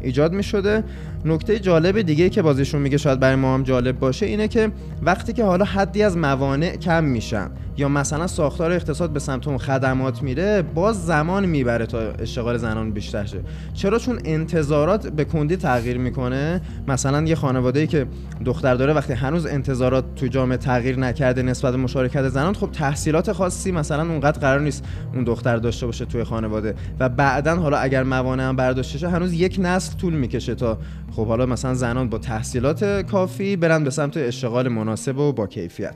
ایجاد 0.00 0.32
می 0.32 0.42
شده 0.42 0.84
نکته 1.24 1.58
جالب 1.58 2.00
دیگه 2.00 2.30
که 2.30 2.42
بازیشون 2.42 2.82
میگه 2.82 2.96
شاید 2.96 3.20
برای 3.20 3.36
ما 3.36 3.54
هم 3.54 3.62
جالب 3.62 3.98
باشه 3.98 4.26
اینه 4.26 4.48
که 4.48 4.70
وقتی 5.02 5.32
که 5.32 5.44
حالا 5.44 5.64
حدی 5.64 6.02
از 6.02 6.16
موانع 6.16 6.76
کم 6.76 7.04
میشن 7.04 7.50
یا 7.80 7.88
مثلا 7.88 8.26
ساختار 8.26 8.72
اقتصاد 8.72 9.10
به 9.10 9.20
سمت 9.20 9.48
اون 9.48 9.58
خدمات 9.58 10.22
میره 10.22 10.62
باز 10.62 11.06
زمان 11.06 11.46
می‌بره 11.46 11.86
تا 11.86 11.98
اشتغال 11.98 12.56
زنان 12.56 12.90
بیشتر 12.90 13.24
شه. 13.24 13.40
چرا؟ 13.74 13.98
چون 13.98 14.18
انتظارات 14.24 15.06
به 15.08 15.24
کندی 15.24 15.56
تغییر 15.56 15.98
می‌کنه. 15.98 16.60
مثلا 16.88 17.22
یه 17.22 17.34
خانواده 17.34 17.80
ای 17.80 17.86
که 17.86 18.06
دختر 18.44 18.74
داره 18.74 18.92
وقتی 18.92 19.12
هنوز 19.12 19.46
انتظارات 19.46 20.14
تو 20.14 20.26
جامعه 20.26 20.56
تغییر 20.56 20.98
نکرده 20.98 21.42
نسبت 21.42 21.74
مشارکت 21.74 22.28
زنان 22.28 22.54
خب 22.54 22.70
تحصیلات 22.72 23.32
خاصی 23.32 23.72
مثلا 23.72 24.02
اونقدر 24.02 24.40
قرار 24.40 24.60
نیست 24.60 24.84
اون 25.14 25.24
دختر 25.24 25.56
داشته 25.56 25.86
باشه 25.86 26.04
توی 26.04 26.24
خانواده. 26.24 26.74
و 27.00 27.08
بعدا 27.08 27.56
حالا 27.56 27.78
اگر 27.78 28.02
موانع 28.02 28.48
هم 28.48 28.56
برداشته 28.56 28.98
شه 28.98 29.08
هنوز 29.08 29.32
یک 29.32 29.56
نسل 29.62 29.96
طول 29.96 30.14
می‌کشه 30.14 30.54
تا 30.54 30.78
خب 31.12 31.26
حالا 31.26 31.46
مثلا 31.46 31.74
زنان 31.74 32.08
با 32.08 32.18
تحصیلات 32.18 33.06
کافی 33.06 33.56
برن 33.56 33.84
به 33.84 33.90
سمت 33.90 34.16
اشتغال 34.16 34.68
مناسب 34.68 35.18
و 35.18 35.32
با 35.32 35.46
کیفیت. 35.46 35.94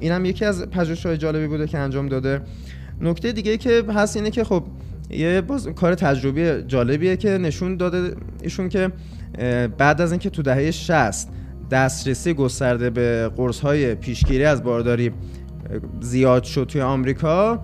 این 0.00 0.12
هم 0.12 0.24
یکی 0.24 0.44
از 0.44 0.70
پژوهش‌های 0.70 1.16
جالبی 1.16 1.46
بوده 1.46 1.66
که 1.66 1.78
انجام 1.78 2.08
داده. 2.08 2.40
نکته 3.00 3.32
دیگه 3.32 3.56
که 3.56 3.84
هست 3.94 4.16
اینه 4.16 4.30
که 4.30 4.44
خب 4.44 4.64
یه 5.10 5.40
باز 5.40 5.68
کار 5.68 5.94
تجربی 5.94 6.62
جالبیه 6.66 7.16
که 7.16 7.38
نشون 7.38 7.76
داده 7.76 8.16
ایشون 8.42 8.68
که 8.68 8.92
بعد 9.78 10.00
از 10.00 10.12
اینکه 10.12 10.30
تو 10.30 10.42
دهه 10.42 10.70
60 10.70 11.28
دسترسی 11.70 12.34
گسترده 12.34 12.90
به 12.90 13.30
قرص 13.36 13.60
های 13.60 13.94
پیشگیری 13.94 14.44
از 14.44 14.62
بارداری 14.62 15.10
زیاد 16.00 16.44
شد 16.44 16.66
توی 16.68 16.80
آمریکا 16.80 17.62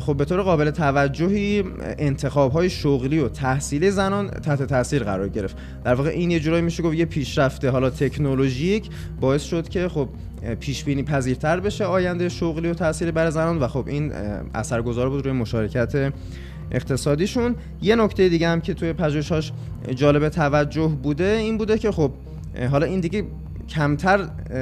خب 0.00 0.16
به 0.16 0.24
طور 0.24 0.42
قابل 0.42 0.70
توجهی 0.70 1.64
انتخاب 1.98 2.52
های 2.52 2.70
شغلی 2.70 3.18
و 3.18 3.28
تحصیلی 3.28 3.90
زنان 3.90 4.30
تحت 4.30 4.62
تاثیر 4.62 5.04
قرار 5.04 5.28
گرفت. 5.28 5.56
در 5.84 5.94
واقع 5.94 6.10
این 6.10 6.30
یه 6.30 6.40
جورایی 6.40 6.62
میشه 6.62 6.82
گفت 6.82 6.94
یه 6.96 7.04
پیشرفته 7.04 7.70
حالا 7.70 7.90
تکنولوژیک 7.90 8.88
باعث 9.20 9.42
شد 9.42 9.68
که 9.68 9.88
خب 9.88 10.08
پیش 10.54 10.84
بینی 10.84 11.02
پذیرتر 11.02 11.60
بشه 11.60 11.84
آینده 11.84 12.28
شغلی 12.28 12.68
و 12.70 12.74
تحصیلی 12.74 13.10
برای 13.10 13.30
زنان. 13.30 13.58
و 13.58 13.68
خب 13.68 13.86
این 13.86 14.12
اثرگذار 14.54 15.08
بود 15.08 15.24
روی 15.24 15.32
مشارکت 15.32 16.12
اقتصادیشون. 16.70 17.56
یه 17.82 17.96
نکته 17.96 18.28
دیگه 18.28 18.48
هم 18.48 18.60
که 18.60 18.74
توی 18.74 18.92
پژوهشاش 18.92 19.52
جالب 19.94 20.28
توجه 20.28 20.86
بوده 21.02 21.24
این 21.24 21.58
بوده 21.58 21.78
که 21.78 21.90
خب 21.90 22.10
حالا 22.70 22.86
این 22.86 23.00
دیگه 23.00 23.24
کمتر 23.68 24.16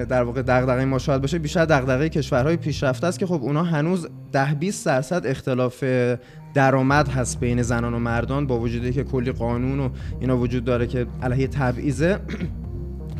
در 0.08 0.22
واقع 0.22 0.42
دغدغه 0.42 0.84
ما 0.84 0.98
شاید 0.98 1.20
باشه 1.20 1.38
بیشتر 1.38 1.64
دغدغه 1.64 2.08
کشورهای 2.08 2.56
پیشرفته 2.56 3.06
است 3.06 3.18
که 3.18 3.26
خب 3.26 3.42
اونا 3.42 3.62
هنوز 3.62 4.08
10 4.32 4.54
20 4.54 4.86
درصد 4.86 5.26
اختلاف 5.26 5.84
درآمد 6.54 7.08
هست 7.08 7.40
بین 7.40 7.62
زنان 7.62 7.94
و 7.94 7.98
مردان 7.98 8.46
با 8.46 8.60
وجودی 8.60 8.92
که 8.92 9.04
کلی 9.04 9.32
قانون 9.32 9.80
و 9.80 9.88
اینا 10.20 10.38
وجود 10.38 10.64
داره 10.64 10.86
که 10.86 11.06
علیه 11.22 11.46
تبعیضه. 11.46 12.18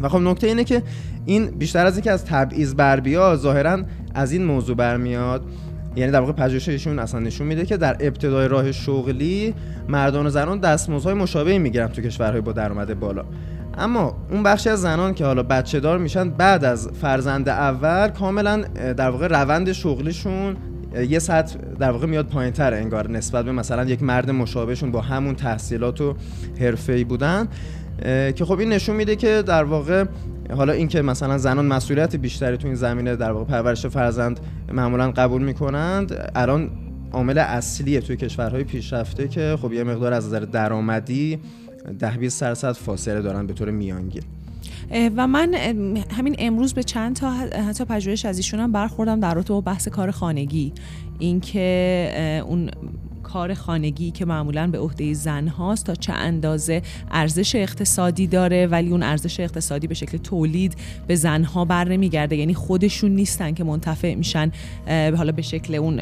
و 0.02 0.08
خب 0.08 0.18
نکته 0.18 0.46
اینه 0.46 0.64
که 0.64 0.82
این 1.26 1.46
بیشتر 1.46 1.86
از 1.86 1.94
اینکه 1.96 2.10
از 2.10 2.24
تبعیض 2.24 2.74
بر 2.74 3.00
بیا 3.00 3.36
ظاهرا 3.36 3.82
از 4.14 4.32
این 4.32 4.44
موضوع 4.44 4.76
برمیاد 4.76 5.44
یعنی 5.96 6.12
در 6.12 6.20
واقع 6.20 6.32
پژوهششون 6.32 6.98
اصلا 6.98 7.20
نشون 7.20 7.46
میده 7.46 7.66
که 7.66 7.76
در 7.76 7.96
ابتدای 8.00 8.48
راه 8.48 8.72
شغلی 8.72 9.54
مردان 9.88 10.26
و 10.26 10.30
زنان 10.30 10.60
دستمزدهای 10.60 11.14
مشابهی 11.14 11.58
می‌گیرن 11.58 11.88
تو 11.88 12.02
کشورهای 12.02 12.40
با 12.40 12.52
درآمد 12.52 13.00
بالا. 13.00 13.24
اما 13.78 14.16
اون 14.30 14.42
بخشی 14.42 14.68
از 14.68 14.80
زنان 14.80 15.14
که 15.14 15.24
حالا 15.24 15.42
بچه 15.42 15.80
دار 15.80 15.98
میشن 15.98 16.30
بعد 16.30 16.64
از 16.64 16.88
فرزند 16.88 17.48
اول 17.48 18.08
کاملا 18.08 18.56
در 18.96 19.10
واقع 19.10 19.26
روند 19.26 19.72
شغلیشون 19.72 20.56
یه 21.08 21.18
سطح 21.18 21.58
در 21.78 21.90
واقع 21.90 22.06
میاد 22.06 22.26
پایین 22.26 22.52
تر 22.52 22.74
انگار 22.74 23.10
نسبت 23.10 23.44
به 23.44 23.52
مثلا 23.52 23.84
یک 23.84 24.02
مرد 24.02 24.30
مشابهشون 24.30 24.90
با 24.90 25.00
همون 25.00 25.34
تحصیلات 25.34 26.00
و 26.00 26.14
حرفه‌ای 26.60 27.04
بودن. 27.04 27.48
که 28.36 28.44
خب 28.44 28.58
این 28.58 28.68
نشون 28.68 28.96
میده 28.96 29.16
که 29.16 29.42
در 29.46 29.64
واقع 29.64 30.04
حالا 30.56 30.72
اینکه 30.72 31.02
مثلا 31.02 31.38
زنان 31.38 31.66
مسئولیت 31.66 32.16
بیشتری 32.16 32.56
تو 32.56 32.66
این 32.66 32.76
زمینه 32.76 33.16
در 33.16 33.32
واقع 33.32 33.44
پرورش 33.44 33.86
فرزند 33.86 34.40
معمولا 34.72 35.10
قبول 35.10 35.42
می‌کنند 35.42 36.30
الان 36.34 36.70
عامل 37.12 37.38
اصلیه 37.38 38.00
توی 38.00 38.16
کشورهای 38.16 38.64
پیشرفته 38.64 39.28
که 39.28 39.58
خب 39.62 39.72
یه 39.72 39.84
مقدار 39.84 40.12
از 40.12 40.26
نظر 40.26 40.40
درآمدی 40.40 41.38
ده 41.98 42.10
20 42.10 42.40
درصد 42.40 42.72
فاصله 42.72 43.22
دارن 43.22 43.46
به 43.46 43.52
طور 43.52 43.70
میانگین. 43.70 44.22
و 45.16 45.26
من 45.26 45.54
همین 46.10 46.36
امروز 46.38 46.74
به 46.74 46.82
چند 46.82 47.16
تا 47.16 47.30
حتی 47.68 47.84
پژوهش 47.84 48.24
از 48.24 48.36
ایشون 48.36 48.60
هم 48.60 48.72
برخوردم 48.72 49.20
در 49.20 49.34
رابطه 49.34 49.52
با 49.52 49.60
بحث 49.60 49.88
کار 49.88 50.10
خانگی. 50.10 50.72
اینکه 51.18 52.42
اون 52.46 52.70
کار 53.34 53.54
خانگی 53.54 54.10
که 54.10 54.24
معمولا 54.24 54.66
به 54.66 54.78
عهده 54.78 55.14
زن 55.14 55.48
هاست 55.48 55.86
تا 55.86 55.94
چه 55.94 56.12
اندازه 56.12 56.82
ارزش 57.10 57.54
اقتصادی 57.54 58.26
داره 58.26 58.66
ولی 58.66 58.90
اون 58.90 59.02
ارزش 59.02 59.40
اقتصادی 59.40 59.86
به 59.86 59.94
شکل 59.94 60.18
تولید 60.18 60.76
به 61.06 61.14
زنها 61.14 61.64
بر 61.64 61.88
نمیگرده. 61.88 62.36
یعنی 62.36 62.54
خودشون 62.54 63.10
نیستن 63.10 63.54
که 63.54 63.64
منتفع 63.64 64.14
میشن 64.14 64.52
حالا 64.88 65.32
به 65.32 65.42
شکل 65.42 65.74
اون 65.74 66.00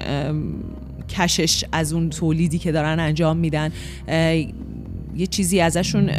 کشش 1.08 1.64
از 1.72 1.92
اون 1.92 2.10
تولیدی 2.10 2.58
که 2.58 2.72
دارن 2.72 3.00
انجام 3.00 3.36
میدن. 3.36 3.72
یه 5.16 5.26
چیزی 5.26 5.60
ازشون 5.60 6.10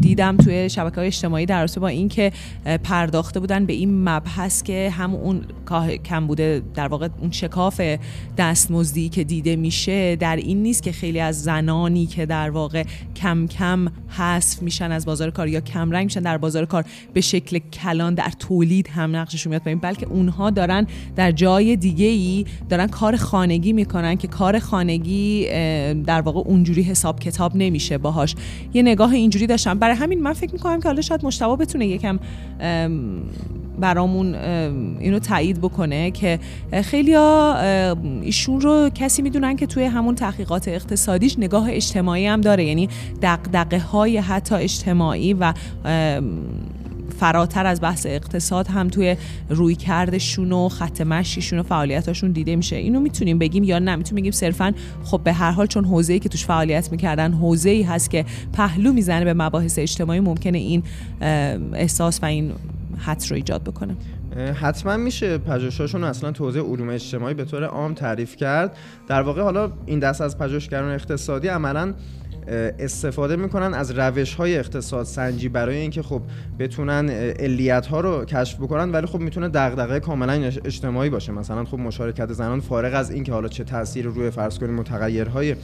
دیدم 0.00 0.36
توی 0.36 0.70
شبکه 0.70 0.96
های 0.96 1.06
اجتماعی 1.06 1.46
در 1.46 1.58
رابطه 1.58 1.80
با 1.80 1.88
اینکه 1.88 2.32
پرداخته 2.84 3.40
بودن 3.40 3.66
به 3.66 3.72
این 3.72 4.08
مبحث 4.08 4.62
که 4.62 4.90
هم 4.90 5.14
اون 5.14 5.44
کم 6.04 6.26
بوده 6.26 6.62
در 6.74 6.88
واقع 6.88 7.08
اون 7.20 7.30
شکاف 7.30 7.80
دستمزدی 8.38 9.08
که 9.08 9.24
دیده 9.24 9.56
میشه 9.56 10.16
در 10.16 10.36
این 10.36 10.62
نیست 10.62 10.82
که 10.82 10.92
خیلی 10.92 11.20
از 11.20 11.42
زنانی 11.42 12.06
که 12.06 12.26
در 12.26 12.50
واقع 12.50 12.84
کم 13.16 13.46
کم 13.46 13.88
حذف 14.08 14.62
میشن 14.62 14.92
از 14.92 15.06
بازار 15.06 15.30
کار 15.30 15.48
یا 15.48 15.60
کم 15.60 15.90
رنگ 15.90 16.04
میشن 16.04 16.20
در 16.20 16.38
بازار 16.38 16.66
کار 16.66 16.84
به 17.12 17.20
شکل 17.20 17.58
کلان 17.58 18.14
در 18.14 18.32
تولید 18.38 18.88
هم 18.88 19.16
نقششون 19.16 19.50
میاد 19.50 19.62
پایین 19.62 19.78
بلکه 19.78 20.06
اونها 20.06 20.50
دارن 20.50 20.86
در 21.16 21.32
جای 21.32 21.76
دیگه 21.76 22.06
ای 22.06 22.44
دارن 22.68 22.86
کار 22.86 23.16
خانگی 23.16 23.72
می‌کنن 23.72 24.16
که 24.16 24.28
کار 24.28 24.58
خانگی 24.58 25.46
در 26.06 26.20
واقع 26.20 26.40
اونجوری 26.40 26.82
حساب 26.82 27.20
کتاب 27.20 27.56
نمیشه 27.56 27.98
باهاش. 27.98 28.29
یه 28.74 28.82
نگاه 28.82 29.12
اینجوری 29.12 29.46
داشتم. 29.46 29.78
برای 29.78 29.96
همین 29.96 30.22
من 30.22 30.32
فکر 30.32 30.52
می‌کنم 30.52 30.80
که 30.80 30.88
حالا 30.88 31.00
شاید 31.00 31.24
مشتبه 31.24 31.56
بتونه 31.56 31.86
یکم 31.86 32.18
برامون 33.80 34.34
اینو 35.00 35.18
تایید 35.18 35.58
بکنه 35.58 36.10
که 36.10 36.38
خیلی 36.82 37.14
ایشون 38.22 38.60
رو 38.60 38.90
کسی 38.94 39.22
می‌دونن 39.22 39.56
که 39.56 39.66
توی 39.66 39.84
همون 39.84 40.14
تحقیقات 40.14 40.68
اقتصادیش 40.68 41.38
نگاه 41.38 41.66
اجتماعی 41.70 42.26
هم 42.26 42.40
داره. 42.40 42.64
یعنی 42.64 42.88
دقدقه 43.22 43.78
های 43.78 44.16
حتی 44.16 44.54
اجتماعی 44.54 45.34
و 45.34 45.52
فراتر 47.20 47.66
از 47.66 47.80
بحث 47.80 48.06
اقتصاد 48.06 48.68
هم 48.68 48.88
توی 48.88 49.16
روی 49.48 49.74
کردشون 49.74 50.52
و 50.52 50.68
خط 50.68 51.00
مشیشون 51.00 51.58
و 51.58 51.62
فعالیتاشون 51.62 52.32
دیده 52.32 52.56
میشه. 52.56 52.76
اینو 52.76 53.00
می‌تونیم 53.00 53.38
بگیم 53.38 53.64
یا 53.64 53.78
نه؟ 53.78 53.96
می‌تونیم 53.96 54.22
بگیم 54.22 54.32
صرفا 54.32 54.74
خب 55.04 55.20
به 55.24 55.32
هر 55.32 55.50
حال 55.50 55.66
چون 55.66 55.84
حوزه‌ای 55.84 56.18
که 56.18 56.28
توش 56.28 56.44
فعالیت 56.44 56.92
می‌کردن 56.92 57.32
حوزه‌ای 57.32 57.82
هست 57.82 58.10
که 58.10 58.24
پهلو 58.52 58.92
می‌زنه 58.92 59.24
به 59.24 59.34
مباحث 59.34 59.78
اجتماعی 59.78 60.20
ممکنه 60.20 60.58
این 60.58 60.82
احساس 61.72 62.22
و 62.22 62.26
این 62.26 62.52
حد 62.98 63.24
رو 63.30 63.36
ایجاد 63.36 63.62
بکنه. 63.62 63.96
حتما 64.60 64.96
میشه 64.96 65.38
پژوهشاشون 65.38 66.04
اصلا 66.04 66.32
توضیح 66.32 66.62
علوم 66.62 66.88
اجتماعی 66.88 67.34
به 67.34 67.44
طور 67.44 67.64
عام 67.64 67.94
تعریف 67.94 68.36
کرد. 68.36 68.76
در 69.08 69.22
واقع 69.22 69.42
حالا 69.42 69.72
این 69.86 69.98
دست 69.98 70.20
از 70.20 70.38
پژوهشگران 70.38 70.94
اقتصادی 70.94 71.48
عملا 71.48 71.94
استفاده 72.78 73.36
می‌کنن 73.36 73.74
از 73.74 73.90
روش 73.90 74.34
های 74.34 74.58
اقتصاد 74.58 75.06
سنجی 75.06 75.48
برای 75.48 75.76
اینکه 75.76 76.02
خب 76.02 76.22
بتونن 76.58 77.10
علیت 77.10 77.86
ها 77.86 78.00
رو 78.00 78.24
کشف 78.24 78.56
بکنن 78.56 78.92
ولی 78.92 79.06
خب 79.06 79.18
می‌تونه 79.20 79.48
دغدغه 79.48 80.00
کاملا 80.00 80.32
اجتماعی 80.64 81.10
باشه. 81.10 81.32
مثلا 81.32 81.64
خب 81.64 81.78
مشارکت 81.78 82.32
زنان 82.32 82.60
فارغ 82.60 82.94
از 82.94 83.10
اینکه 83.10 83.32
حالا 83.32 83.48
چه 83.48 83.64
تاثیر 83.64 84.06
روی 84.06 84.30
فرض 84.30 84.58
کنیم 84.58 84.74
متغیرهای 84.74 85.54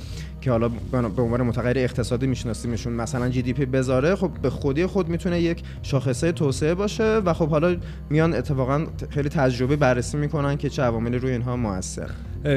که 0.41 0.51
حالا 0.51 0.69
به 1.17 1.23
عنوان 1.23 1.43
متغیر 1.43 1.79
اقتصادی 1.79 2.27
میشناسیمشون 2.27 2.93
مثلا 2.93 3.29
جی 3.29 3.43
دی 3.43 3.53
پی 3.53 3.67
بذاره 3.67 4.15
خب 4.15 4.31
به 4.43 4.51
خودی 4.51 4.87
خود 4.87 5.09
می‌تونه 5.09 5.41
یک 5.41 5.63
شاخصه 5.83 6.33
توسعه 6.33 6.75
باشه 6.75 7.05
و 7.05 7.33
خب 7.33 7.49
حالا 7.49 7.77
میان 8.11 8.35
اتفاقا 8.35 8.87
خیلی 9.11 9.29
تجربه 9.29 9.77
بررسی 9.77 10.17
می‌کنن 10.17 10.57
که 10.57 10.69
چه 10.69 10.83
عواملی 10.83 11.19
روی 11.19 11.33
اینها 11.33 11.57
موثر. 11.57 12.11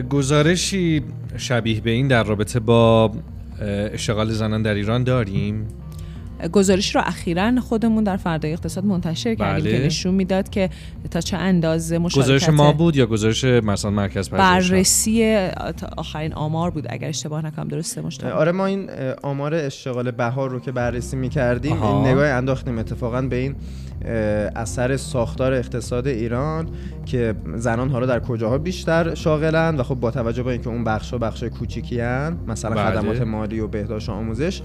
گزارشی 0.09 1.03
شبیه 1.37 1.81
به 1.81 1.89
این 1.89 2.07
در 2.07 2.23
رابطه 2.23 2.59
با 2.59 3.11
اشتغال 3.61 4.29
زنان 4.29 4.61
در 4.61 4.73
ایران 4.73 5.03
داریم؟ 5.03 5.67
گزارش 6.51 6.95
رو 6.95 7.01
اخیرا 7.05 7.61
خودمون 7.61 8.03
در 8.03 8.17
فردای 8.17 8.53
اقتصاد 8.53 8.85
منتشر 8.85 9.35
کردیم 9.35 9.71
بله. 9.71 9.79
که 9.79 9.85
نشون 9.85 10.13
می‌داد 10.13 10.49
که 10.49 10.69
تا 11.11 11.21
چه 11.21 11.37
اندازه 11.37 11.97
مشارکت 11.97 12.25
گزارش 12.25 12.49
ما 12.49 12.71
بود 12.71 12.95
یا 12.95 13.05
گزارش 13.05 13.43
مثلا 13.43 13.91
مرکز 13.91 14.29
پژوهش؟ 14.29 14.71
بررسی 14.71 15.49
آخرین 15.97 16.33
آمار 16.33 16.71
بود 16.71 16.85
اگر 16.89 17.07
اشتباه 17.07 17.45
نکنم 17.45 17.67
درسته 17.67 18.01
مشتبه. 18.01 18.31
آره 18.31 18.51
ما 18.51 18.65
این 18.65 18.89
آمار 19.23 19.53
اشتغال 19.53 20.11
بهار 20.11 20.49
رو 20.49 20.59
که 20.59 20.71
بررسی 20.71 21.17
می‌کردیم 21.17 21.83
این 21.83 22.07
نگاه 22.07 22.27
انداختیم 22.27 22.77
اتفاقا 22.77 23.21
به 23.21 23.35
این 23.35 23.55
اثر 24.55 24.97
ساختار 24.97 25.53
اقتصاد 25.53 26.07
ایران 26.07 26.69
که 27.05 27.35
زنان 27.55 27.89
حالا 27.89 28.05
در 28.05 28.19
کجاها 28.19 28.57
بیشتر 28.57 29.15
شاغلن 29.15 29.75
و 29.75 29.83
خب 29.83 29.95
با 29.95 30.11
توجه 30.11 30.43
به 30.43 30.51
اینکه 30.51 30.69
اون 30.69 30.83
بخشا 30.83 31.17
بخش 31.17 31.43
کوچیکی 31.43 32.01
مثلا 32.47 32.75
بله. 32.75 32.99
خدمات 32.99 33.21
مالی 33.21 33.59
و 33.59 33.67
بهداشت 33.67 34.09
و 34.09 34.11
آموزش 34.11 34.61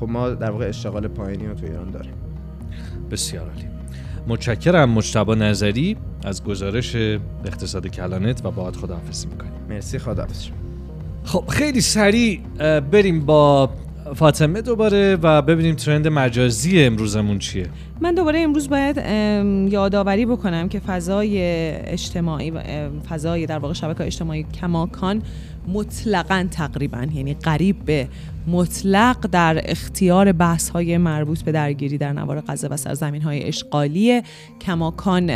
خب 0.00 0.08
ما 0.08 0.28
در 0.28 0.50
واقع 0.50 0.68
اشتغال 0.68 1.08
پایینی 1.08 1.46
رو 1.46 1.54
تو 1.54 1.66
ایران 1.66 1.90
داریم. 1.90 2.14
بسیار 3.10 3.48
عالی. 3.48 3.68
متشکرم 4.28 4.90
مجتبی 4.90 5.34
نظری 5.34 5.96
از 6.24 6.44
گزارش 6.44 6.96
اقتصاد 7.44 7.86
کلانت 7.86 8.44
و 8.44 8.50
باهات 8.50 8.76
خداحافظی 8.76 9.26
می‌کنیم. 9.26 9.52
مرسی 9.68 9.98
خداحافظ. 9.98 10.48
خب 11.24 11.44
خیلی 11.48 11.80
سریع 11.80 12.40
بریم 12.80 13.20
با 13.26 13.70
فاطمه 14.14 14.62
دوباره 14.62 15.18
و 15.22 15.42
ببینیم 15.42 15.74
ترند 15.74 16.08
مجازی 16.08 16.84
امروزمون 16.84 17.38
چیه. 17.38 17.66
من 18.00 18.14
دوباره 18.14 18.38
امروز 18.38 18.68
باید 18.68 18.96
یادآوری 19.72 20.26
بکنم 20.26 20.68
که 20.68 20.80
فضای 20.80 21.40
اجتماعی 21.84 22.52
فضای 23.08 23.46
در 23.46 23.58
واقع 23.58 23.74
شبکه 23.74 24.04
اجتماعی 24.04 24.42
کماکان 24.60 25.22
مطلقا 25.68 26.46
تقریبا 26.50 27.06
یعنی 27.14 27.34
قریب 27.34 27.84
به 27.84 28.08
مطلق 28.46 29.26
در 29.32 29.60
اختیار 29.64 30.32
بحث 30.32 30.68
های 30.68 30.98
مربوط 30.98 31.42
به 31.42 31.52
درگیری 31.52 31.98
در 31.98 32.12
نوار 32.12 32.42
غزه 32.48 32.68
و 32.68 32.76
سرزمین 32.76 33.22
های 33.22 33.44
اشغالی 33.44 34.22
کماکان 34.60 35.30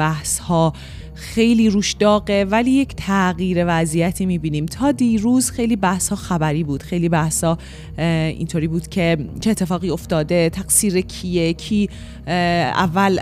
بحث 0.00 0.38
ها 0.38 0.72
خیلی 1.14 1.70
روش 1.70 1.92
داغه 1.92 2.44
ولی 2.44 2.70
یک 2.70 2.94
تغییر 2.96 3.64
وضعیتی 3.68 4.26
می‌بینیم. 4.26 4.66
تا 4.66 4.92
دیروز 4.92 5.50
خیلی 5.50 5.76
بحث 5.76 6.08
ها 6.08 6.16
خبری 6.16 6.64
بود. 6.64 6.82
خیلی 6.82 7.08
بحث 7.08 7.44
ها 7.44 7.58
اینطوری 7.98 8.68
بود 8.68 8.88
که 8.88 9.16
چه 9.40 9.50
اتفاقی 9.50 9.90
افتاده 9.90 10.50
تقصیر 10.50 11.00
کیه 11.00 11.52
کی 11.52 11.88
اول 12.26 13.18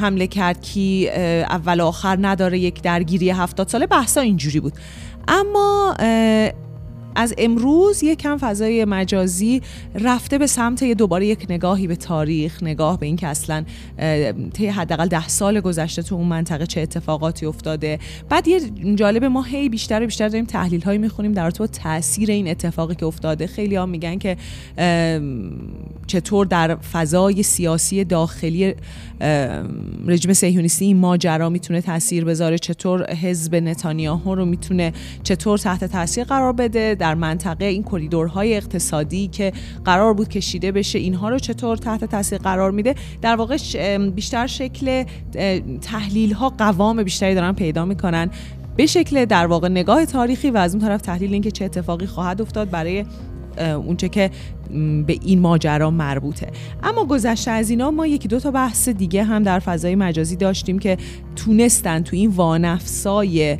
حمله 0.00 0.26
کرد 0.26 0.60
کی 0.62 1.08
اول 1.50 1.80
آخر 1.80 2.18
نداره 2.20 2.58
یک 2.58 2.82
درگیری 2.82 3.30
هفتاد 3.30 3.68
ساله. 3.68 3.86
بحثا 3.86 4.20
اینجوری 4.20 4.60
بود. 4.60 4.72
اما 5.28 5.94
از 7.14 7.34
امروز 7.38 8.02
یک 8.02 8.18
کم 8.18 8.36
فضای 8.36 8.84
مجازی 8.84 9.62
رفته 9.94 10.38
به 10.38 10.46
سمت 10.46 10.82
یه 10.82 10.94
دوباره 10.94 11.26
یک 11.26 11.46
نگاهی 11.48 11.86
به 11.86 11.96
تاریخ 11.96 12.62
نگاه 12.62 13.00
به 13.00 13.06
اینکه 13.06 13.26
اصلا 13.26 13.64
طی 14.52 14.66
حداقل 14.66 15.06
ده 15.06 15.28
سال 15.28 15.60
گذشته 15.60 16.02
تو 16.02 16.14
اون 16.14 16.28
منطقه 16.28 16.66
چه 16.66 16.80
اتفاقاتی 16.80 17.46
افتاده. 17.46 17.98
بعد 18.28 18.48
یه 18.48 18.60
جالب 18.94 19.24
ما 19.24 19.42
هی 19.42 19.68
بیشتر 19.68 20.02
و 20.02 20.06
بیشتر 20.06 20.28
داریم 20.28 20.44
تحلیل 20.44 20.82
هایی 20.82 20.98
می‌خونیم 20.98 21.32
در 21.32 21.50
تو 21.50 21.66
تاثیر 21.66 22.30
این 22.30 22.48
اتفاقی 22.48 22.94
که 22.94 23.06
افتاده. 23.06 23.46
خیلی 23.46 23.76
ها 23.76 23.86
میگن 23.86 24.18
که 24.18 24.36
چطور 26.06 26.46
در 26.46 26.74
فضای 26.74 27.42
سیاسی 27.42 28.04
داخلی 28.04 28.74
رژیم 30.06 30.32
صهیونیستی 30.32 30.84
این 30.84 30.96
ماجرا 30.96 31.48
می‌تونه 31.48 31.80
تاثیر 31.80 32.24
بذاره؟ 32.24 32.58
چطور 32.58 33.10
حزب 33.14 33.54
نتانیاهو 33.54 34.34
رو 34.34 34.44
می‌تونه 34.44 34.92
چطور 35.22 35.58
تحت 35.58 35.84
تاثیر 35.84 36.24
قرار 36.24 36.52
بده؟ 36.52 36.94
در 37.02 37.14
منطقه 37.14 37.64
این 37.64 37.82
کریدورهای 37.82 38.56
اقتصادی 38.56 39.28
که 39.28 39.52
قرار 39.84 40.14
بود 40.14 40.28
کشیده 40.28 40.72
بشه 40.72 40.98
اینها 40.98 41.28
رو 41.28 41.38
چطور 41.38 41.76
تحت 41.76 42.04
تاثیر 42.04 42.38
قرار 42.38 42.70
میده؟ 42.70 42.94
در 43.22 43.36
واقع 43.36 43.56
بیشتر 44.14 44.46
شکل 44.46 45.04
تحلیل 45.80 46.32
ها 46.32 46.48
قوام 46.48 47.02
بیشتری 47.02 47.34
دارن 47.34 47.52
پیدا 47.52 47.84
می‌کنن. 47.84 48.30
به 48.76 48.86
شکل 48.86 49.24
در 49.24 49.46
واقع 49.46 49.68
نگاه 49.68 50.06
تاریخی 50.06 50.50
و 50.50 50.56
از 50.56 50.74
اون 50.74 50.84
طرف 50.84 51.00
تحلیل 51.00 51.32
اینکه 51.32 51.50
چه 51.50 51.64
اتفاقی 51.64 52.06
خواهد 52.06 52.42
افتاد 52.42 52.70
برای 52.70 53.04
اونچه 53.58 54.08
که 54.08 54.30
به 55.06 55.18
این 55.22 55.40
ماجرا 55.40 55.90
مربوطه. 55.90 56.50
اما 56.82 57.04
گذشته 57.04 57.50
از 57.50 57.70
اینا 57.70 57.90
ما 57.90 58.06
یکی 58.06 58.28
دو 58.28 58.40
تا 58.40 58.50
بحث 58.50 58.88
دیگه 58.88 59.24
هم 59.24 59.42
در 59.42 59.58
فضای 59.58 59.94
مجازی 59.94 60.36
داشتیم 60.36 60.78
که 60.78 60.96
تونستن 61.36 62.02
تو 62.02 62.16
این 62.16 62.30
وانفسای 62.30 63.58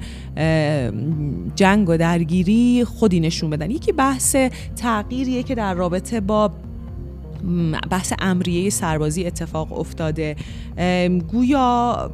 جنگ 1.55 1.89
و 1.89 1.97
درگیری 1.97 2.85
خودی 2.85 3.21
نشون 3.21 3.51
بدن. 3.51 3.71
یکی 3.71 3.93
بحث 3.93 4.37
تغییریه 4.77 5.43
که 5.43 5.55
در 5.55 5.75
رابطه 5.75 6.21
با 6.21 6.51
بحث 7.91 8.13
امریه 8.19 8.71
سربازی 8.71 9.25
اتفاق 9.25 9.79
افتاده. 9.79 10.37
گویا 11.33 12.11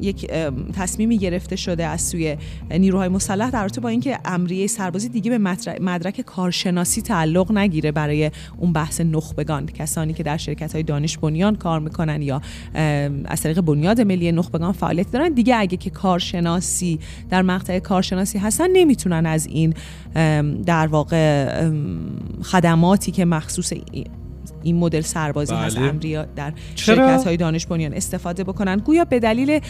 یک 0.00 0.30
تصمیمی 0.72 1.18
گرفته 1.18 1.56
شده 1.56 1.86
از 1.86 2.02
سوی 2.02 2.36
نیروهای 2.70 3.08
مسلح 3.08 3.50
در 3.50 3.60
رابطه 3.60 3.80
با 3.80 3.88
اینکه 3.88 4.18
امریه 4.24 4.66
سربازی 4.66 5.08
دیگه 5.08 5.38
به 5.38 5.38
مدرک 5.80 6.20
کارشناسی 6.20 7.02
تعلق 7.02 7.52
نگیره 7.52 7.92
برای 7.92 8.30
اون 8.56 8.72
بحث 8.72 9.00
نخبگان. 9.00 9.66
کسانی 9.66 10.12
که 10.12 10.22
در 10.22 10.36
شرکت 10.36 10.72
های 10.72 10.82
دانش 10.82 11.18
بنیان 11.18 11.56
کار 11.56 11.80
می‌کنن 11.80 12.22
یا 12.22 12.40
از 13.24 13.42
طریق 13.42 13.60
بنیاد 13.60 14.00
ملی 14.00 14.32
نخبگان 14.32 14.72
فعالیت 14.72 15.10
دارن 15.10 15.28
دیگه 15.32 15.56
اگه 15.56 15.76
که 15.76 15.90
کارشناسی 15.90 16.98
در 17.30 17.42
مقطع 17.42 17.78
کارشناسی 17.78 18.38
هستن 18.38 18.70
نمی‌تونن 18.72 19.26
از 19.26 19.46
این 19.46 19.74
در 20.66 20.86
واقع 20.86 21.70
خدماتی 22.42 23.12
که 23.12 23.24
مخصوص 23.24 23.72
این 24.66 24.76
مدل 24.76 25.00
سربازی 25.00 25.54
بله. 25.54 25.64
هست 25.64 25.78
امریا 25.78 26.26
در 26.36 26.52
شرکت 26.74 27.24
های 27.24 27.36
دانش 27.36 27.66
بنیان 27.66 27.94
استفاده 27.94 28.44
بکنن. 28.44 28.76
گویا 28.76 29.04
به 29.04 29.18
دلیل 29.18 29.60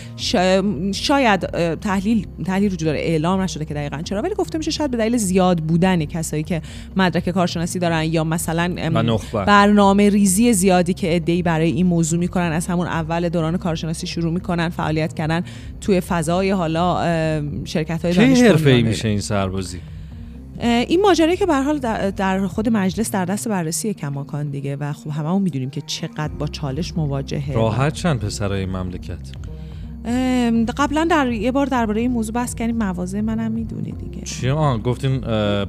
شاید 0.92 1.40
تحلیل 1.76 2.26
تحلیل 2.44 2.72
وجود 2.72 2.86
داره. 2.86 2.98
اعلام 2.98 3.40
نشده 3.40 3.64
که 3.64 3.74
دقیقا 3.74 4.02
چرا 4.02 4.22
ولی 4.22 4.34
گفته 4.34 4.58
میشه 4.58 4.70
شاید 4.70 4.90
به 4.90 4.96
دلیل 4.96 5.16
زیاد 5.16 5.58
بودن 5.58 6.04
کسایی 6.04 6.42
که 6.42 6.62
مدرک 6.96 7.30
کارشناسی 7.30 7.78
دارن 7.78 8.02
یا 8.02 8.24
مثلا 8.24 8.74
برنامه 9.32 10.08
ریزی 10.08 10.52
زیادی 10.52 10.94
که 10.94 11.16
ادعی 11.16 11.42
برای 11.42 11.70
این 11.70 11.86
موضوع 11.86 12.18
می‌کنن 12.18 12.52
از 12.52 12.66
همون 12.66 12.86
اول 12.86 13.28
دوران 13.28 13.56
کارشناسی 13.56 14.06
شروع 14.06 14.32
می‌کنن 14.32 14.68
فعالیت 14.68 15.14
کردن 15.14 15.44
توی 15.80 16.00
فضای 16.00 16.50
حالا 16.50 17.02
شرکت 17.64 18.04
های 18.04 18.14
دانش 18.14 18.62
بنیان. 18.62 18.82
میشه 18.82 19.08
این 19.08 19.20
سربازی؟ 19.20 19.80
این 20.60 21.00
ماجرایی 21.00 21.36
که 21.36 21.46
به 21.46 21.54
حال 21.54 21.78
در 22.10 22.46
خود 22.46 22.68
مجلس 22.68 23.10
در 23.10 23.24
دست 23.24 23.48
بررسی 23.48 23.94
کماکان 23.94 24.50
دیگه 24.50 24.76
و 24.76 24.92
خب 24.92 25.10
هممون 25.10 25.42
می‌دونیم 25.42 25.70
که 25.70 25.80
چقدر 25.80 26.34
با 26.38 26.46
چالش 26.46 26.96
مواجهه. 26.96 27.54
راحت 27.54 27.92
چند 27.92 28.20
پسرای 28.20 28.66
مملکت؟ 28.66 29.18
قبلا 30.76 31.06
در 31.10 31.32
یه 31.32 31.52
بار 31.52 31.66
درباره 31.66 32.00
این 32.00 32.10
موضوع 32.10 32.34
بحث 32.34 32.54
کردیم 32.54 32.76
مواضع 32.76 33.20
منم 33.20 33.52
می‌دونی 33.52 33.92
دیگه. 33.92 34.22
چی؟ 34.24 34.50
آن 34.50 34.80
گفتین 34.80 35.20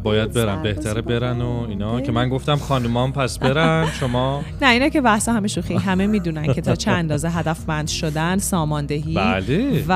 باید 0.04 0.34
برن 0.34 0.63
بهتره 0.63 1.02
برن 1.02 1.41
و 1.41 1.65
اینا 1.69 2.02
که 2.02 2.12
من 2.12 2.30
گفتم 2.30 2.56
خانومان 2.56 3.12
پس 3.12 3.39
برن 3.39 3.88
شما؟ 4.00 4.41
نه 4.62 4.69
اینا 4.69 4.89
که 4.89 5.02
بحث 5.02 5.30
همه 5.30 5.47
شوخی. 5.47 5.76
همه 5.88 6.08
می‌دونن 6.08 6.54
که 6.54 6.62
تا 6.62 6.76
چه 6.76 6.91
اندازه 6.91 7.30
هدفمند 7.30 7.88
شدن 7.88 8.38
ساماندهی 8.38 9.13
بله. 9.13 9.84
و 9.88 9.93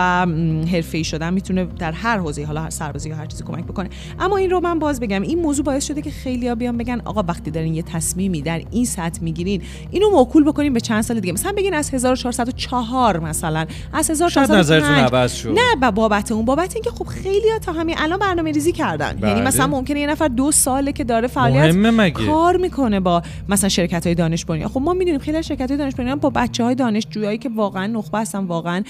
حرفه‌ای 0.71 1.03
شدن 1.03 1.33
می‌تونه 1.33 1.65
در 1.79 1.91
هر 1.91 2.17
حوزه 2.17 2.45
حالا 2.45 2.61
هر 2.61 2.69
سربازی 2.69 3.09
یا 3.09 3.15
هر 3.15 3.25
چیزی 3.25 3.43
کمک 3.43 3.63
بکنه. 3.63 3.89
اما 4.19 4.37
این 4.37 4.49
رو 4.49 4.59
من 4.59 4.79
باز 4.79 4.99
بگم 4.99 5.21
این 5.21 5.41
موضوع 5.41 5.65
باعث 5.65 5.85
شده 5.85 6.01
که 6.01 6.11
خیلیا 6.11 6.55
بیان 6.55 6.77
بگن 6.77 7.01
آقا 7.05 7.23
وقتی 7.27 7.51
دارین 7.51 7.73
یه 7.75 7.81
تصمیمی 7.81 8.41
در 8.41 8.61
این 8.71 8.85
سطح 8.85 9.23
می‌گیرین 9.23 9.61
اینو 9.91 10.09
موکول 10.09 10.43
بکنین 10.43 10.73
به 10.73 10.79
چند 10.79 11.01
سال 11.01 11.19
دیگه. 11.19 11.33
مثلا 11.33 11.51
بگین 11.57 11.73
از 11.73 11.93
1404 11.93 13.19
مثلا 13.19 13.65
از 13.93 14.11
شاید 14.31 14.51
نظرتون 14.51 14.89
عوض 14.89 15.33
شد. 15.33 15.49
نه 15.81 15.91
بابت 15.91 16.31
اون 16.31 16.45
بابت 16.45 16.75
اینکه 16.75 16.89
خب 16.89 17.05
خیلی 17.07 17.49
ها 17.49 17.59
تا 17.59 17.71
همین 17.71 17.95
الان 17.99 18.19
برنامه 18.19 18.51
ریزی 18.51 18.71
کردن. 18.71 19.07
یعنی 19.07 19.21
بله. 19.21 19.31
یعنی 19.31 19.41
مثلا 19.41 19.67
ممکنه 19.67 19.99
یه 19.99 20.07
نفر 20.07 20.27
دو 20.27 20.51
ساله 20.51 20.91
که 20.91 21.03
داره 21.03 21.27
فعالیت 21.27 22.11
کار 22.11 22.57
می‌کنه 22.57 22.99
با 22.99 23.21
مثلا 23.49 23.69
شرکت 23.69 24.05
های 24.05 24.15
دانش 24.15 24.45
بنیان. 24.45 24.69
خب 24.69 24.81
ما 24.81 24.93
می‌دونیم 24.93 25.19
خیلی 25.19 25.43
شرکت 25.43 25.69
های 25.69 25.77
دانش 25.77 25.95
بنیان 25.95 26.19
با 26.19 26.29
بچه 26.29 26.63
های 26.63 26.75
دانشجویایی 26.75 27.37
که 27.37 27.49
واقعا 27.55 27.87
نخبه 27.87 28.19
هستن 28.19 28.39
واقعا 28.39 28.83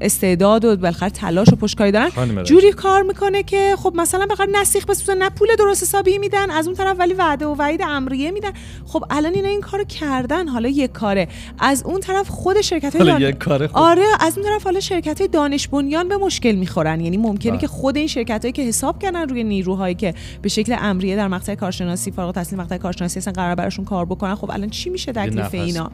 استعداد 0.00 0.64
و 0.64 0.76
بالاخره 0.76 1.10
تلاش 1.10 1.48
و 1.52 1.56
پشتکاری 1.56 1.92
دارن. 1.92 2.42
جوری 2.42 2.72
کار 2.72 3.02
می‌کنه 3.02 3.42
که 3.42 3.74
خب 3.78 3.92
مثلا 3.96 4.26
بخاطر 4.26 4.50
نسیخ 4.60 4.86
بسوزن 4.86 5.18
نه 5.18 5.30
پول 5.30 5.48
درست 5.58 5.82
حسابی 5.82 6.18
میدن 6.18 6.50
از 6.50 6.66
اون 6.66 6.76
طرف 6.76 6.96
ولی 6.98 7.14
وعده 7.14 7.46
و 7.46 7.54
وعید 7.54 7.82
امریه 7.82 8.30
میدن. 8.30 8.50
خب 8.86 9.04
الان 9.10 9.34
اینا 9.34 9.48
این 9.48 9.60
کارو 9.60 9.84
کردن 9.84 10.48
حالا 10.48 10.68
یک 10.68 10.92
کاره. 10.92 11.28
از 11.58 11.82
اون 11.82 12.00
طرف 12.00 12.28
خود 12.28 12.60
شرکت 12.60 12.96
های 12.96 13.20
دان... 13.20 13.32
کاره 13.32 13.70
آره 13.72 14.04
از 14.20 14.38
اون 14.38 14.46
طرف 14.46 14.64
حالا 14.64 14.80
شرکت 14.80 15.20
های 15.20 15.28
دانش 15.28 15.68
بنیان 15.68 16.08
به 16.08 16.16
مشکل 16.16 16.52
می‌خورن. 16.52 17.00
یعنی 17.00 17.16
ممکنه 17.16 17.52
بله. 17.52 17.60
که 17.60 17.66
خود 17.66 17.96
این 17.96 18.06
شرکت 18.06 18.42
هایی 18.42 18.52
که 18.52 18.62
حساب 18.62 18.98
کردن 18.98 19.28
روی 19.28 19.44
نیروهایی 19.44 19.94
که 19.94 20.14
به 20.42 20.48
شکل 20.48 20.76
امریه 20.78 21.16
در 21.16 21.28
مقطع 21.28 21.54
کارشناسی 21.54 22.10
فارغ 22.10 22.26
التحصیل 22.26 22.58
مقطع 22.58 22.76
کارشناسی 22.76 23.18
هستن 23.18 23.32
قرار 23.32 23.54
براشون 23.54 23.84
کار 23.84 24.04
بکنن 24.04 24.34
خب 24.34 24.50
الان 24.50 24.70
چی 24.70 24.90
میشه 24.90 25.12
تکلیف 25.12 25.54
اینا؟ 25.54 25.90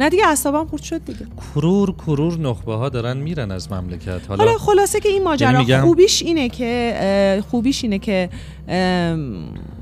نه 0.00 0.08
دیگه 0.08 0.26
اعصابم 0.26 0.66
خورد 0.66 0.82
شد 0.82 1.04
دیگه. 1.04 1.26
کرور 1.54 1.92
کرور 1.92 2.38
نخبه 2.38 2.74
ها 2.74 2.88
دارن 2.88 3.16
میرن 3.16 3.37
از 3.38 3.72
مملکت. 3.72 4.20
حالا, 4.28 4.44
حالا 4.44 4.58
خلاصه 4.58 5.00
که 5.00 5.08
این 5.08 5.22
ماجرا 5.24 5.62
یعنی 5.62 5.82
خوبیش 5.82 6.22
اینه 6.22 6.48
که 6.48 7.42
خوبیش 7.50 7.84
اینه 7.84 7.98
که 7.98 8.28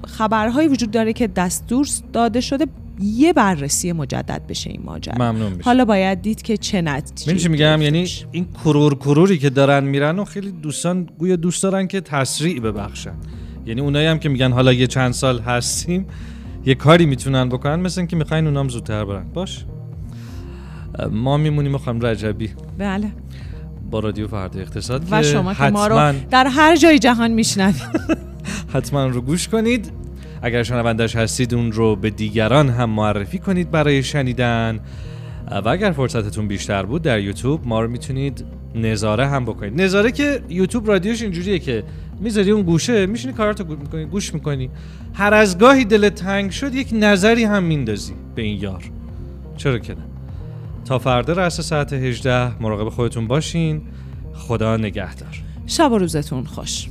خبرهایی 0.07 0.69
وجود 0.69 0.90
داره 0.90 1.12
که 1.12 1.27
دستور 1.27 1.87
داده 2.12 2.40
شده 2.40 2.66
یه 3.01 3.33
بررسی 3.33 3.92
مجدد 3.92 4.42
بشه 4.49 4.71
این 4.71 4.83
ماجرا. 4.85 5.14
ممنون 5.14 5.53
میشه. 5.53 5.64
حالا 5.64 5.85
باید 5.85 6.23
دید 6.23 6.42
که 6.42 6.57
چه 6.57 6.83
نتیجه 6.83 7.49
میگم؟ 7.49 7.83
یعنی 7.83 8.09
این 8.33 8.47
کرور 8.64 8.95
کروری 8.95 9.38
که 9.38 9.51
دارن 9.51 9.85
میرن 9.85 10.19
و 10.19 10.25
خیلی 10.25 10.53
دوستان 10.53 11.09
گویا 11.19 11.37
دوست 11.37 11.62
دارن 11.62 11.87
که 11.87 12.01
تسریع 12.01 12.61
ببخشن. 12.61 13.14
یعنی 13.66 13.81
اونایی 13.81 14.07
هم 14.07 14.19
که 14.19 14.29
میگن 14.29 14.53
حالا 14.53 14.73
یه 14.73 14.87
چند 14.87 15.12
سال 15.12 15.40
هستیم 15.40 16.07
یه 16.66 16.75
کاری 16.75 17.07
می‌تونن 17.07 17.49
بکنن 17.49 17.81
مثل 17.81 18.01
اینکه 18.01 18.16
می‌خواین 18.16 18.47
اونام 18.47 18.69
زودتر 18.69 19.05
برن. 19.05 19.27
باش. 19.35 19.64
ما 21.11 21.37
میمونیم 21.37 21.79
خانم 21.79 22.07
رجبی. 22.07 22.51
بله. 22.79 23.12
با 23.90 24.01
رادیو 24.01 24.29
فردا 24.29 24.61
اقتصاد 24.61 25.03
و 25.11 25.22
شما 25.22 25.55
که 25.55 25.70
ما 25.70 25.87
رو 25.87 26.14
در 26.31 26.46
هر 26.46 26.77
جای 26.77 26.99
جهان 26.99 27.31
میشنوید. 27.31 27.83
حتما 28.75 29.07
رو 29.07 29.20
گوش 29.20 29.49
کنید. 29.49 29.92
اگر 30.42 30.62
شنوندش 30.62 31.16
هستید 31.16 31.55
اون 31.55 31.72
رو 31.72 31.96
به 31.96 32.11
دیگران 32.11 32.68
هم 32.68 32.90
معرفی 32.90 33.38
کنید 33.38 33.70
برای 33.70 34.03
شنیدن. 34.03 34.81
و 35.64 35.68
اگر 35.68 35.92
فرصتتون 35.92 36.49
بیشتر 36.49 36.83
بود 36.83 37.03
در 37.03 37.20
یوتیوب 37.20 37.61
ما 37.64 37.81
رو 37.81 37.90
می‌تونید 37.90 38.44
نظاره 38.75 39.27
هم 39.27 39.44
بکنید. 39.44 39.83
نظاره 39.83 40.12
که 40.12 40.40
یوتیوب 40.49 40.88
رادیوش 40.88 41.22
اینجوریه 41.22 41.59
که 41.59 41.85
می‌ذاری 42.20 42.51
اون 42.51 42.62
گوشه 42.62 43.07
میشینی 43.07 43.33
کاراتو 43.33 43.64
گوش 44.11 44.35
می‌کنی. 44.35 44.70
هر 45.14 45.35
از 45.35 45.59
گاهی 45.59 45.85
دل 45.85 46.09
تنگ 46.09 46.51
شد 46.51 46.75
یک 46.75 46.88
نظری 46.92 47.44
هم 47.44 47.62
میندازی 47.62 48.14
به 48.35 48.42
این 48.42 48.62
یار. 48.62 48.85
چرا 49.57 49.79
که 49.79 49.96
تا 50.87 50.99
فردا 50.99 51.33
رس 51.33 51.61
ساعت 51.61 51.92
18 51.92 52.62
مراقب 52.62 52.88
خودتون 52.88 53.27
باشین. 53.27 53.83
خدا 54.35 54.77
نگهدار. 54.77 55.42
شب 55.66 55.92
و 55.92 55.99
روزتون 55.99 56.44
خوش. 56.44 56.88